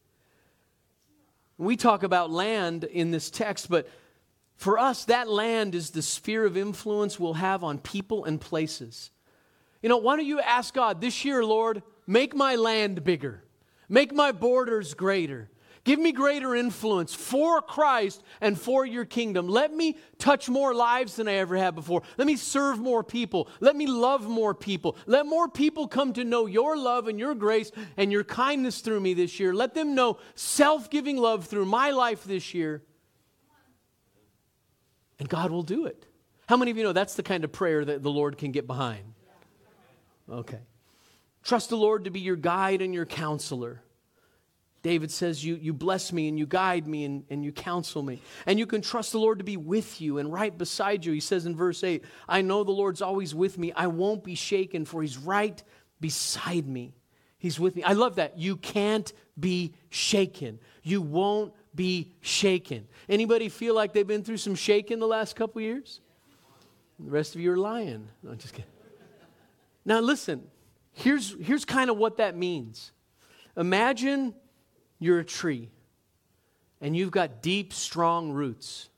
We 1.57 1.77
talk 1.77 2.03
about 2.03 2.29
land 2.29 2.83
in 2.83 3.11
this 3.11 3.29
text, 3.29 3.69
but 3.69 3.87
for 4.57 4.77
us, 4.77 5.05
that 5.05 5.29
land 5.29 5.75
is 5.75 5.91
the 5.91 6.01
sphere 6.01 6.45
of 6.45 6.57
influence 6.57 7.19
we'll 7.19 7.33
have 7.33 7.63
on 7.63 7.77
people 7.77 8.25
and 8.25 8.39
places. 8.39 9.11
You 9.81 9.89
know, 9.89 9.97
why 9.97 10.17
don't 10.17 10.25
you 10.25 10.39
ask 10.39 10.73
God 10.73 11.01
this 11.01 11.25
year, 11.25 11.43
Lord, 11.43 11.83
Make 12.07 12.35
my 12.35 12.55
land 12.55 13.03
bigger. 13.03 13.43
Make 13.89 14.13
my 14.13 14.31
borders 14.31 14.93
greater. 14.93 15.49
Give 15.85 15.99
me 15.99 16.11
greater 16.11 16.55
influence 16.55 17.13
for 17.13 17.61
Christ 17.61 18.23
and 18.41 18.59
for 18.59 18.87
your 18.87 19.05
kingdom. 19.05 19.47
Let 19.47 19.71
me 19.71 19.97
touch 20.17 20.49
more 20.49 20.73
lives 20.73 21.15
than 21.15 21.27
I 21.27 21.33
ever 21.33 21.55
have 21.57 21.75
before. 21.75 22.01
Let 22.17 22.25
me 22.25 22.37
serve 22.37 22.79
more 22.79 23.03
people. 23.03 23.47
Let 23.59 23.75
me 23.75 23.85
love 23.85 24.27
more 24.27 24.55
people. 24.55 24.97
Let 25.05 25.27
more 25.27 25.47
people 25.47 25.87
come 25.87 26.11
to 26.13 26.23
know 26.23 26.47
your 26.47 26.75
love 26.75 27.07
and 27.07 27.19
your 27.19 27.35
grace 27.35 27.71
and 27.97 28.11
your 28.11 28.23
kindness 28.23 28.81
through 28.81 28.99
me 28.99 29.13
this 29.13 29.39
year. 29.39 29.53
Let 29.53 29.75
them 29.75 29.93
know 29.93 30.17
self 30.33 30.89
giving 30.89 31.17
love 31.17 31.45
through 31.45 31.65
my 31.65 31.91
life 31.91 32.23
this 32.23 32.55
year. 32.55 32.81
And 35.19 35.29
God 35.29 35.51
will 35.51 35.63
do 35.63 35.85
it. 35.85 36.07
How 36.47 36.57
many 36.57 36.71
of 36.71 36.77
you 36.77 36.83
know 36.83 36.93
that's 36.93 37.13
the 37.13 37.23
kind 37.23 37.43
of 37.43 37.51
prayer 37.51 37.85
that 37.85 38.01
the 38.01 38.11
Lord 38.11 38.39
can 38.39 38.51
get 38.51 38.65
behind? 38.65 39.13
Okay. 40.27 40.59
Trust 41.45 41.69
the 41.69 41.77
Lord 41.77 42.05
to 42.05 42.09
be 42.09 42.19
your 42.19 42.35
guide 42.35 42.81
and 42.81 42.93
your 42.93 43.05
counselor. 43.05 43.79
David 44.81 45.11
says, 45.11 45.45
you, 45.45 45.55
you 45.55 45.73
bless 45.73 46.11
me 46.11 46.27
and 46.27 46.37
you 46.37 46.45
guide 46.45 46.87
me 46.87 47.05
and, 47.05 47.23
and 47.29 47.45
you 47.45 47.51
counsel 47.51 48.03
me. 48.03 48.21
And 48.45 48.59
you 48.59 48.65
can 48.65 48.81
trust 48.81 49.11
the 49.11 49.19
Lord 49.19 49.37
to 49.37 49.43
be 49.43 49.55
with 49.55 50.01
you 50.01 50.17
and 50.17 50.31
right 50.31 50.55
beside 50.55 51.05
you. 51.05 51.13
He 51.13 51.19
says 51.19 51.45
in 51.45 51.55
verse 51.55 51.83
8, 51.83 52.03
I 52.27 52.41
know 52.41 52.63
the 52.63 52.71
Lord's 52.71 53.01
always 53.01 53.33
with 53.33 53.57
me. 53.57 53.71
I 53.73 53.87
won't 53.87 54.23
be 54.23 54.35
shaken, 54.35 54.85
for 54.85 55.01
he's 55.01 55.17
right 55.17 55.63
beside 55.99 56.67
me. 56.67 56.93
He's 57.37 57.59
with 57.59 57.75
me. 57.75 57.83
I 57.83 57.93
love 57.93 58.15
that. 58.15 58.37
You 58.37 58.57
can't 58.57 59.11
be 59.39 59.73
shaken. 59.89 60.59
You 60.81 61.01
won't 61.01 61.53
be 61.75 62.11
shaken. 62.21 62.87
Anybody 63.07 63.49
feel 63.49 63.75
like 63.75 63.93
they've 63.93 64.05
been 64.05 64.23
through 64.23 64.37
some 64.37 64.55
shaking 64.55 64.99
the 64.99 65.07
last 65.07 65.35
couple 65.35 65.61
years? 65.61 65.99
The 66.99 67.11
rest 67.11 67.35
of 67.35 67.41
you 67.41 67.51
are 67.51 67.57
lying. 67.57 68.07
No, 68.23 68.31
I'm 68.31 68.37
just 68.37 68.53
kidding. 68.53 68.71
Now 69.83 69.99
listen, 69.99 70.47
here's, 70.95 71.35
here's 71.39 71.65
kind 71.65 71.89
of 71.89 71.97
what 71.97 72.17
that 72.17 72.35
means. 72.35 72.91
Imagine 73.55 74.33
you're 74.97 75.19
a 75.19 75.25
tree 75.25 75.69
and 76.81 76.95
you've 76.95 77.11
got 77.11 77.41
deep, 77.41 77.73
strong 77.73 78.31
roots. 78.31 78.89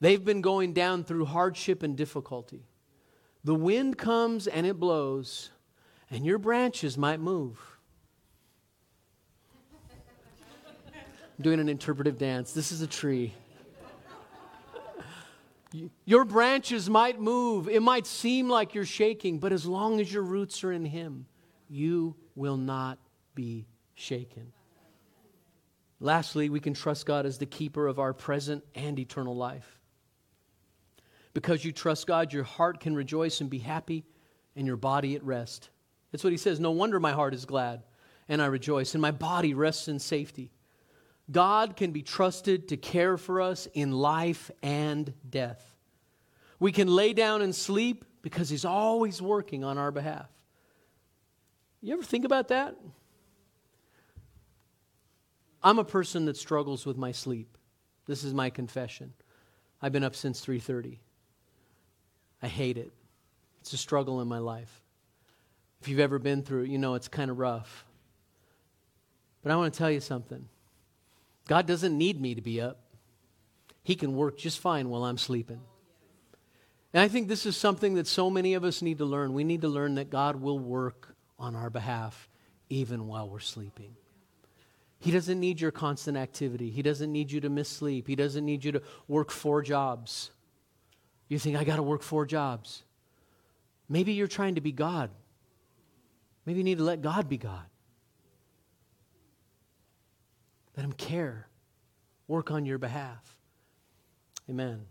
They've 0.00 0.24
been 0.24 0.40
going 0.40 0.72
down 0.72 1.04
through 1.04 1.26
hardship 1.26 1.82
and 1.82 1.96
difficulty. 1.96 2.64
The 3.44 3.54
wind 3.54 3.98
comes 3.98 4.46
and 4.46 4.66
it 4.66 4.78
blows, 4.78 5.50
and 6.10 6.24
your 6.24 6.38
branches 6.38 6.96
might 6.96 7.20
move. 7.20 7.58
I'm 11.38 11.42
doing 11.42 11.60
an 11.60 11.68
interpretive 11.68 12.18
dance. 12.18 12.52
This 12.52 12.70
is 12.70 12.82
a 12.82 12.86
tree. 12.86 13.34
Your 16.04 16.24
branches 16.24 16.90
might 16.90 17.20
move. 17.20 17.68
It 17.68 17.82
might 17.82 18.06
seem 18.06 18.48
like 18.48 18.74
you're 18.74 18.84
shaking, 18.84 19.38
but 19.38 19.52
as 19.52 19.66
long 19.66 20.00
as 20.00 20.12
your 20.12 20.22
roots 20.22 20.62
are 20.64 20.72
in 20.72 20.84
Him, 20.84 21.26
you 21.68 22.16
will 22.34 22.56
not 22.56 22.98
be 23.34 23.66
shaken. 23.94 24.52
Lastly, 26.00 26.50
we 26.50 26.60
can 26.60 26.74
trust 26.74 27.06
God 27.06 27.26
as 27.26 27.38
the 27.38 27.46
keeper 27.46 27.86
of 27.86 27.98
our 27.98 28.12
present 28.12 28.64
and 28.74 28.98
eternal 28.98 29.36
life. 29.36 29.78
Because 31.32 31.64
you 31.64 31.72
trust 31.72 32.06
God, 32.06 32.32
your 32.32 32.44
heart 32.44 32.80
can 32.80 32.94
rejoice 32.94 33.40
and 33.40 33.48
be 33.48 33.58
happy, 33.58 34.04
and 34.56 34.66
your 34.66 34.76
body 34.76 35.14
at 35.14 35.24
rest. 35.24 35.70
That's 36.10 36.24
what 36.24 36.32
he 36.32 36.36
says. 36.36 36.60
No 36.60 36.72
wonder 36.72 37.00
my 37.00 37.12
heart 37.12 37.34
is 37.34 37.46
glad, 37.46 37.84
and 38.28 38.42
I 38.42 38.46
rejoice, 38.46 38.94
and 38.94 39.00
my 39.00 39.12
body 39.12 39.54
rests 39.54 39.88
in 39.88 39.98
safety. 39.98 40.50
God 41.30 41.76
can 41.76 41.92
be 41.92 42.02
trusted 42.02 42.68
to 42.68 42.76
care 42.76 43.16
for 43.16 43.40
us 43.40 43.68
in 43.74 43.92
life 43.92 44.50
and 44.62 45.12
death. 45.28 45.76
We 46.58 46.72
can 46.72 46.88
lay 46.88 47.12
down 47.12 47.42
and 47.42 47.54
sleep 47.54 48.04
because 48.22 48.48
he's 48.48 48.64
always 48.64 49.20
working 49.22 49.64
on 49.64 49.78
our 49.78 49.90
behalf. 49.90 50.28
You 51.80 51.94
ever 51.94 52.02
think 52.02 52.24
about 52.24 52.48
that? 52.48 52.76
I'm 55.62 55.78
a 55.78 55.84
person 55.84 56.24
that 56.26 56.36
struggles 56.36 56.86
with 56.86 56.96
my 56.96 57.12
sleep. 57.12 57.56
This 58.06 58.24
is 58.24 58.34
my 58.34 58.50
confession. 58.50 59.12
I've 59.80 59.92
been 59.92 60.04
up 60.04 60.14
since 60.14 60.40
3:30. 60.40 60.98
I 62.42 62.48
hate 62.48 62.76
it. 62.76 62.92
It's 63.60 63.72
a 63.72 63.76
struggle 63.76 64.20
in 64.20 64.28
my 64.28 64.38
life. 64.38 64.82
If 65.80 65.88
you've 65.88 66.00
ever 66.00 66.18
been 66.18 66.42
through 66.42 66.64
it, 66.64 66.70
you 66.70 66.78
know 66.78 66.94
it's 66.94 67.08
kind 67.08 67.30
of 67.30 67.38
rough. 67.38 67.84
But 69.42 69.52
I 69.52 69.56
want 69.56 69.72
to 69.72 69.78
tell 69.78 69.90
you 69.90 70.00
something. 70.00 70.48
God 71.52 71.66
doesn't 71.66 71.98
need 71.98 72.18
me 72.18 72.34
to 72.34 72.40
be 72.40 72.62
up. 72.62 72.78
He 73.82 73.94
can 73.94 74.16
work 74.16 74.38
just 74.38 74.58
fine 74.58 74.88
while 74.88 75.04
I'm 75.04 75.18
sleeping. 75.18 75.60
And 76.94 77.02
I 77.02 77.08
think 77.08 77.28
this 77.28 77.44
is 77.44 77.58
something 77.58 77.92
that 77.96 78.06
so 78.06 78.30
many 78.30 78.54
of 78.54 78.64
us 78.64 78.80
need 78.80 78.96
to 78.96 79.04
learn. 79.04 79.34
We 79.34 79.44
need 79.44 79.60
to 79.60 79.68
learn 79.68 79.96
that 79.96 80.08
God 80.08 80.36
will 80.36 80.58
work 80.58 81.14
on 81.38 81.54
our 81.54 81.68
behalf 81.68 82.30
even 82.70 83.06
while 83.06 83.28
we're 83.28 83.38
sleeping. 83.38 83.94
He 84.98 85.10
doesn't 85.10 85.38
need 85.38 85.60
your 85.60 85.72
constant 85.72 86.16
activity. 86.16 86.70
He 86.70 86.80
doesn't 86.80 87.12
need 87.12 87.30
you 87.30 87.42
to 87.42 87.50
miss 87.50 87.68
sleep. 87.68 88.08
He 88.08 88.16
doesn't 88.16 88.46
need 88.46 88.64
you 88.64 88.72
to 88.72 88.82
work 89.06 89.30
four 89.30 89.60
jobs. 89.60 90.30
You 91.28 91.38
think, 91.38 91.58
I 91.58 91.64
got 91.64 91.76
to 91.76 91.82
work 91.82 92.02
four 92.02 92.24
jobs. 92.24 92.82
Maybe 93.90 94.14
you're 94.14 94.26
trying 94.26 94.54
to 94.54 94.62
be 94.62 94.72
God. 94.72 95.10
Maybe 96.46 96.60
you 96.60 96.64
need 96.64 96.78
to 96.78 96.84
let 96.84 97.02
God 97.02 97.28
be 97.28 97.36
God. 97.36 97.66
Let 100.76 100.84
Him 100.84 100.92
care, 100.92 101.48
work 102.28 102.50
on 102.50 102.64
your 102.64 102.78
behalf. 102.78 103.36
Amen. 104.48 104.86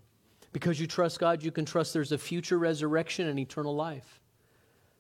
Because 0.53 0.79
you 0.79 0.87
trust 0.87 1.19
God, 1.19 1.43
you 1.43 1.51
can 1.51 1.65
trust 1.65 1.93
there's 1.93 2.11
a 2.11 2.17
future 2.17 2.57
resurrection 2.57 3.27
and 3.27 3.39
eternal 3.39 3.75
life. 3.75 4.19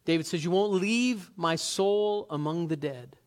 David 0.05 0.25
says, 0.25 0.43
You 0.43 0.51
won't 0.51 0.73
leave 0.73 1.29
my 1.35 1.55
soul 1.55 2.25
among 2.29 2.67
the 2.67 2.75
dead. 2.75 3.17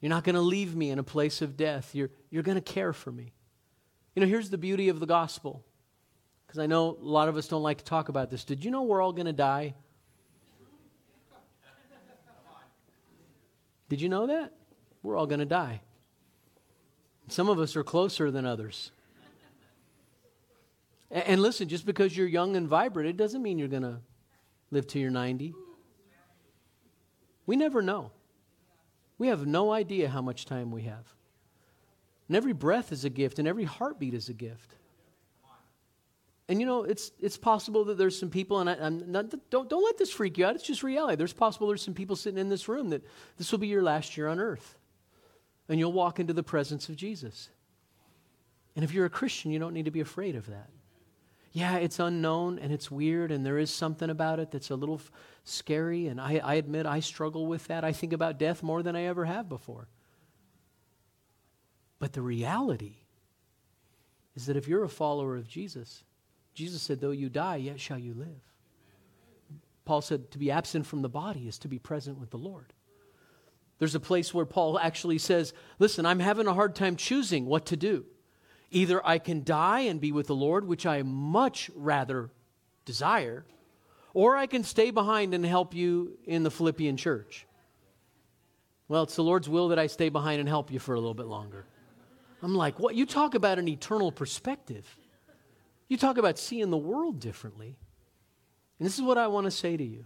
You're 0.00 0.10
not 0.10 0.24
going 0.24 0.34
to 0.34 0.40
leave 0.40 0.74
me 0.74 0.90
in 0.90 0.98
a 0.98 1.02
place 1.02 1.42
of 1.42 1.56
death. 1.56 1.94
You're, 1.94 2.10
you're 2.30 2.42
going 2.42 2.56
to 2.56 2.62
care 2.62 2.92
for 2.92 3.12
me. 3.12 3.32
You 4.14 4.22
know, 4.22 4.28
here's 4.28 4.50
the 4.50 4.58
beauty 4.58 4.88
of 4.88 4.98
the 4.98 5.06
gospel. 5.06 5.64
Because 6.46 6.58
I 6.58 6.66
know 6.66 6.96
a 7.00 7.04
lot 7.04 7.28
of 7.28 7.36
us 7.36 7.48
don't 7.48 7.62
like 7.62 7.78
to 7.78 7.84
talk 7.84 8.08
about 8.08 8.30
this. 8.30 8.44
Did 8.44 8.64
you 8.64 8.70
know 8.70 8.82
we're 8.82 9.02
all 9.02 9.12
going 9.12 9.26
to 9.26 9.32
die? 9.32 9.74
Did 13.88 14.00
you 14.00 14.08
know 14.08 14.26
that? 14.28 14.52
We're 15.02 15.16
all 15.16 15.26
going 15.26 15.40
to 15.40 15.46
die. 15.46 15.80
Some 17.30 17.48
of 17.48 17.60
us 17.60 17.76
are 17.76 17.84
closer 17.84 18.30
than 18.30 18.44
others. 18.44 18.90
And, 21.12 21.40
listen, 21.42 21.68
just 21.68 21.86
because 21.86 22.16
you're 22.16 22.26
young 22.26 22.56
and 22.56 22.68
vibrant, 22.68 23.08
it 23.08 23.16
doesn't 23.16 23.42
mean 23.42 23.58
you're 23.58 23.68
going 23.68 23.82
to 23.82 23.98
live 24.70 24.86
to 24.88 24.98
your 24.98 25.10
90. 25.10 25.54
We 27.46 27.56
never 27.56 27.82
know. 27.82 28.12
We 29.18 29.28
have 29.28 29.46
no 29.46 29.72
idea 29.72 30.08
how 30.08 30.22
much 30.22 30.44
time 30.44 30.70
we 30.70 30.82
have. 30.82 31.04
And 32.28 32.36
every 32.36 32.52
breath 32.52 32.92
is 32.92 33.04
a 33.04 33.10
gift, 33.10 33.38
and 33.38 33.48
every 33.48 33.64
heartbeat 33.64 34.14
is 34.14 34.28
a 34.28 34.32
gift. 34.32 34.76
And 36.48 36.58
you 36.58 36.66
know, 36.66 36.82
it's, 36.82 37.12
it's 37.20 37.36
possible 37.36 37.84
that 37.84 37.98
there's 37.98 38.18
some 38.18 38.30
people, 38.30 38.58
and 38.58 38.70
I, 38.70 38.74
am 38.74 39.10
not, 39.10 39.32
don't, 39.50 39.68
don't 39.68 39.84
let 39.84 39.98
this 39.98 40.10
freak 40.10 40.36
you 40.36 40.46
out. 40.46 40.56
It's 40.56 40.64
just 40.64 40.82
reality. 40.82 41.16
There's 41.16 41.32
possible 41.32 41.68
there's 41.68 41.82
some 41.82 41.94
people 41.94 42.16
sitting 42.16 42.38
in 42.38 42.48
this 42.48 42.68
room 42.68 42.90
that 42.90 43.04
this 43.36 43.52
will 43.52 43.60
be 43.60 43.68
your 43.68 43.82
last 43.82 44.16
year 44.16 44.26
on 44.26 44.40
earth. 44.40 44.76
And 45.70 45.78
you'll 45.78 45.92
walk 45.92 46.20
into 46.20 46.34
the 46.34 46.42
presence 46.42 46.90
of 46.90 46.96
Jesus. 46.96 47.48
And 48.76 48.84
if 48.84 48.92
you're 48.92 49.06
a 49.06 49.10
Christian, 49.10 49.50
you 49.50 49.58
don't 49.58 49.72
need 49.72 49.86
to 49.86 49.90
be 49.90 50.00
afraid 50.00 50.36
of 50.36 50.46
that 50.46 50.68
yeah, 51.52 51.76
it's 51.76 51.98
unknown 51.98 52.58
and 52.58 52.72
it's 52.72 52.90
weird 52.90 53.32
and 53.32 53.44
there 53.44 53.58
is 53.58 53.70
something 53.70 54.08
about 54.08 54.38
it 54.38 54.50
that's 54.50 54.70
a 54.70 54.76
little 54.76 54.96
f- 54.96 55.10
scary. 55.42 56.06
And 56.06 56.20
I, 56.20 56.40
I 56.42 56.54
admit 56.54 56.86
I 56.86 57.00
struggle 57.00 57.46
with 57.46 57.66
that. 57.66 57.82
I 57.82 57.92
think 57.92 58.12
about 58.12 58.38
death 58.38 58.62
more 58.62 58.82
than 58.82 58.94
I 58.94 59.04
ever 59.04 59.24
have 59.24 59.48
before. 59.48 59.88
But 61.98 62.12
the 62.12 62.22
reality 62.22 62.98
is 64.36 64.46
that 64.46 64.56
if 64.56 64.68
you're 64.68 64.84
a 64.84 64.88
follower 64.88 65.36
of 65.36 65.48
Jesus, 65.48 66.04
Jesus 66.54 66.82
said, 66.82 67.00
though 67.00 67.10
you 67.10 67.28
die, 67.28 67.56
yet 67.56 67.80
shall 67.80 67.98
you 67.98 68.14
live. 68.14 68.42
Paul 69.84 70.02
said, 70.02 70.30
to 70.30 70.38
be 70.38 70.52
absent 70.52 70.86
from 70.86 71.02
the 71.02 71.08
body 71.08 71.48
is 71.48 71.58
to 71.58 71.68
be 71.68 71.80
present 71.80 72.18
with 72.18 72.30
the 72.30 72.38
Lord. 72.38 72.72
There's 73.80 73.96
a 73.96 74.00
place 74.00 74.32
where 74.32 74.46
Paul 74.46 74.78
actually 74.78 75.18
says, 75.18 75.52
listen, 75.80 76.06
I'm 76.06 76.20
having 76.20 76.46
a 76.46 76.54
hard 76.54 76.76
time 76.76 76.94
choosing 76.94 77.46
what 77.46 77.66
to 77.66 77.76
do. 77.76 78.04
Either 78.70 79.04
I 79.04 79.18
can 79.18 79.42
die 79.42 79.80
and 79.80 80.00
be 80.00 80.12
with 80.12 80.28
the 80.28 80.34
Lord, 80.34 80.68
which 80.68 80.86
I 80.86 81.02
much 81.02 81.70
rather 81.74 82.30
desire, 82.84 83.44
or 84.14 84.36
I 84.36 84.46
can 84.46 84.64
stay 84.64 84.90
behind 84.90 85.34
and 85.34 85.44
help 85.44 85.74
you 85.74 86.18
in 86.24 86.42
the 86.42 86.50
Philippian 86.50 86.96
church. 86.96 87.46
Well, 88.86 89.04
it's 89.04 89.16
the 89.16 89.24
Lord's 89.24 89.48
will 89.48 89.68
that 89.68 89.78
I 89.78 89.86
stay 89.86 90.10
behind 90.10 90.40
and 90.40 90.48
help 90.48 90.70
you 90.70 90.78
for 90.78 90.94
a 90.94 90.98
little 90.98 91.14
bit 91.14 91.26
longer. 91.26 91.64
I'm 92.42 92.54
like, 92.54 92.78
what? 92.78 92.94
You 92.94 93.06
talk 93.06 93.34
about 93.34 93.58
an 93.58 93.66
eternal 93.66 94.12
perspective. 94.12 94.86
You 95.88 95.96
talk 95.96 96.18
about 96.18 96.38
seeing 96.38 96.70
the 96.70 96.76
world 96.76 97.18
differently. 97.18 97.78
And 98.78 98.86
this 98.86 98.96
is 98.96 99.02
what 99.02 99.16
I 99.16 99.28
want 99.28 99.46
to 99.46 99.50
say 99.50 99.76
to 99.76 99.84
you 99.84 100.04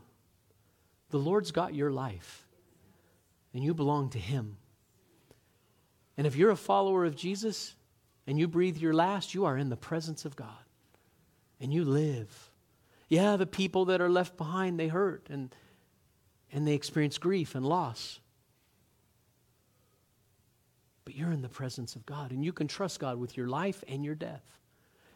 the 1.10 1.18
Lord's 1.18 1.50
got 1.50 1.74
your 1.74 1.90
life, 1.90 2.43
and 3.54 3.64
you 3.64 3.72
belong 3.72 4.10
to 4.10 4.18
Him. 4.18 4.58
And 6.16 6.26
if 6.26 6.36
you're 6.36 6.50
a 6.50 6.56
follower 6.56 7.04
of 7.04 7.16
Jesus, 7.16 7.74
and 8.26 8.38
you 8.38 8.48
breathe 8.48 8.76
your 8.76 8.94
last, 8.94 9.34
you 9.34 9.44
are 9.44 9.56
in 9.56 9.68
the 9.68 9.76
presence 9.76 10.24
of 10.24 10.36
God. 10.36 10.48
And 11.60 11.72
you 11.72 11.84
live. 11.84 12.50
Yeah, 13.08 13.36
the 13.36 13.46
people 13.46 13.86
that 13.86 14.00
are 14.00 14.10
left 14.10 14.36
behind, 14.36 14.78
they 14.80 14.88
hurt 14.88 15.26
and, 15.30 15.54
and 16.52 16.66
they 16.66 16.74
experience 16.74 17.18
grief 17.18 17.54
and 17.54 17.64
loss. 17.64 18.20
But 21.04 21.14
you're 21.14 21.32
in 21.32 21.42
the 21.42 21.50
presence 21.50 21.96
of 21.96 22.06
God, 22.06 22.30
and 22.30 22.42
you 22.42 22.52
can 22.52 22.66
trust 22.66 22.98
God 22.98 23.18
with 23.18 23.36
your 23.36 23.46
life 23.46 23.84
and 23.86 24.04
your 24.04 24.14
death. 24.14 24.42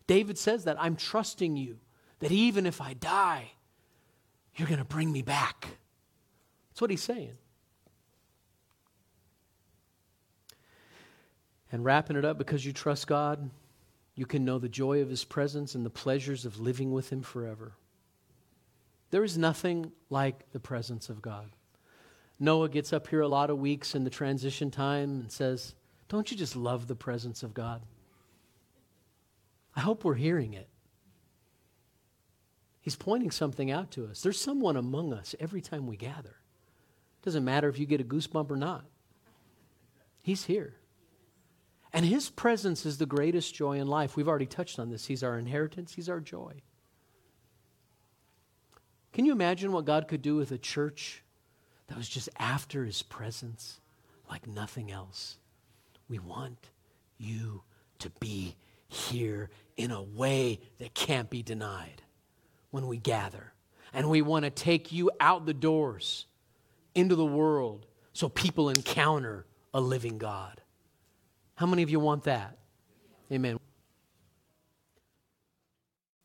David 0.06 0.36
says 0.36 0.64
that 0.64 0.76
I'm 0.80 0.96
trusting 0.96 1.56
you, 1.56 1.78
that 2.18 2.30
even 2.30 2.66
if 2.66 2.80
I 2.80 2.92
die, 2.92 3.52
you're 4.54 4.68
going 4.68 4.78
to 4.78 4.84
bring 4.84 5.10
me 5.10 5.22
back. 5.22 5.66
That's 6.70 6.80
what 6.80 6.90
he's 6.90 7.02
saying. 7.02 7.36
And 11.70 11.84
wrapping 11.84 12.16
it 12.16 12.24
up 12.24 12.38
because 12.38 12.64
you 12.64 12.72
trust 12.72 13.06
God, 13.06 13.50
you 14.14 14.26
can 14.26 14.44
know 14.44 14.58
the 14.58 14.68
joy 14.68 15.02
of 15.02 15.10
His 15.10 15.24
presence 15.24 15.74
and 15.74 15.84
the 15.84 15.90
pleasures 15.90 16.44
of 16.44 16.60
living 16.60 16.92
with 16.92 17.12
Him 17.12 17.22
forever. 17.22 17.72
There 19.10 19.24
is 19.24 19.38
nothing 19.38 19.92
like 20.10 20.50
the 20.52 20.60
presence 20.60 21.08
of 21.08 21.22
God. 21.22 21.50
Noah 22.40 22.68
gets 22.68 22.92
up 22.92 23.08
here 23.08 23.20
a 23.20 23.28
lot 23.28 23.50
of 23.50 23.58
weeks 23.58 23.94
in 23.94 24.04
the 24.04 24.10
transition 24.10 24.70
time 24.70 25.20
and 25.20 25.32
says, 25.32 25.74
Don't 26.08 26.30
you 26.30 26.36
just 26.36 26.56
love 26.56 26.86
the 26.86 26.94
presence 26.94 27.42
of 27.42 27.54
God? 27.54 27.82
I 29.74 29.80
hope 29.80 30.04
we're 30.04 30.14
hearing 30.14 30.54
it. 30.54 30.68
He's 32.80 32.96
pointing 32.96 33.30
something 33.30 33.70
out 33.70 33.90
to 33.92 34.06
us. 34.06 34.22
There's 34.22 34.40
someone 34.40 34.76
among 34.76 35.12
us 35.12 35.34
every 35.38 35.60
time 35.60 35.86
we 35.86 35.96
gather. 35.96 36.36
Doesn't 37.22 37.44
matter 37.44 37.68
if 37.68 37.78
you 37.78 37.86
get 37.86 38.00
a 38.00 38.04
goosebump 38.04 38.50
or 38.50 38.56
not. 38.56 38.84
He's 40.22 40.44
here. 40.44 40.74
And 41.92 42.04
his 42.04 42.30
presence 42.30 42.84
is 42.84 42.98
the 42.98 43.06
greatest 43.06 43.54
joy 43.54 43.78
in 43.78 43.86
life. 43.86 44.16
We've 44.16 44.28
already 44.28 44.46
touched 44.46 44.78
on 44.78 44.90
this. 44.90 45.06
He's 45.06 45.22
our 45.22 45.38
inheritance, 45.38 45.94
he's 45.94 46.08
our 46.08 46.20
joy. 46.20 46.62
Can 49.12 49.24
you 49.24 49.32
imagine 49.32 49.72
what 49.72 49.84
God 49.84 50.06
could 50.06 50.22
do 50.22 50.36
with 50.36 50.52
a 50.52 50.58
church 50.58 51.22
that 51.88 51.96
was 51.96 52.08
just 52.08 52.28
after 52.38 52.84
his 52.84 53.02
presence 53.02 53.80
like 54.30 54.46
nothing 54.46 54.92
else? 54.92 55.38
We 56.08 56.18
want 56.18 56.70
you 57.16 57.62
to 57.98 58.10
be 58.20 58.54
here 58.86 59.50
in 59.76 59.90
a 59.90 60.02
way 60.02 60.60
that 60.78 60.94
can't 60.94 61.28
be 61.28 61.42
denied 61.42 62.02
when 62.70 62.86
we 62.86 62.98
gather. 62.98 63.52
And 63.92 64.08
we 64.08 64.22
want 64.22 64.44
to 64.44 64.50
take 64.50 64.92
you 64.92 65.10
out 65.20 65.46
the 65.46 65.54
doors 65.54 66.26
into 66.94 67.14
the 67.14 67.24
world 67.26 67.86
so 68.12 68.28
people 68.28 68.68
encounter 68.68 69.46
a 69.72 69.80
living 69.80 70.18
God. 70.18 70.60
How 71.58 71.66
many 71.66 71.82
of 71.82 71.90
you 71.90 71.98
want 71.98 72.22
that? 72.22 72.56
Amen. 73.32 73.58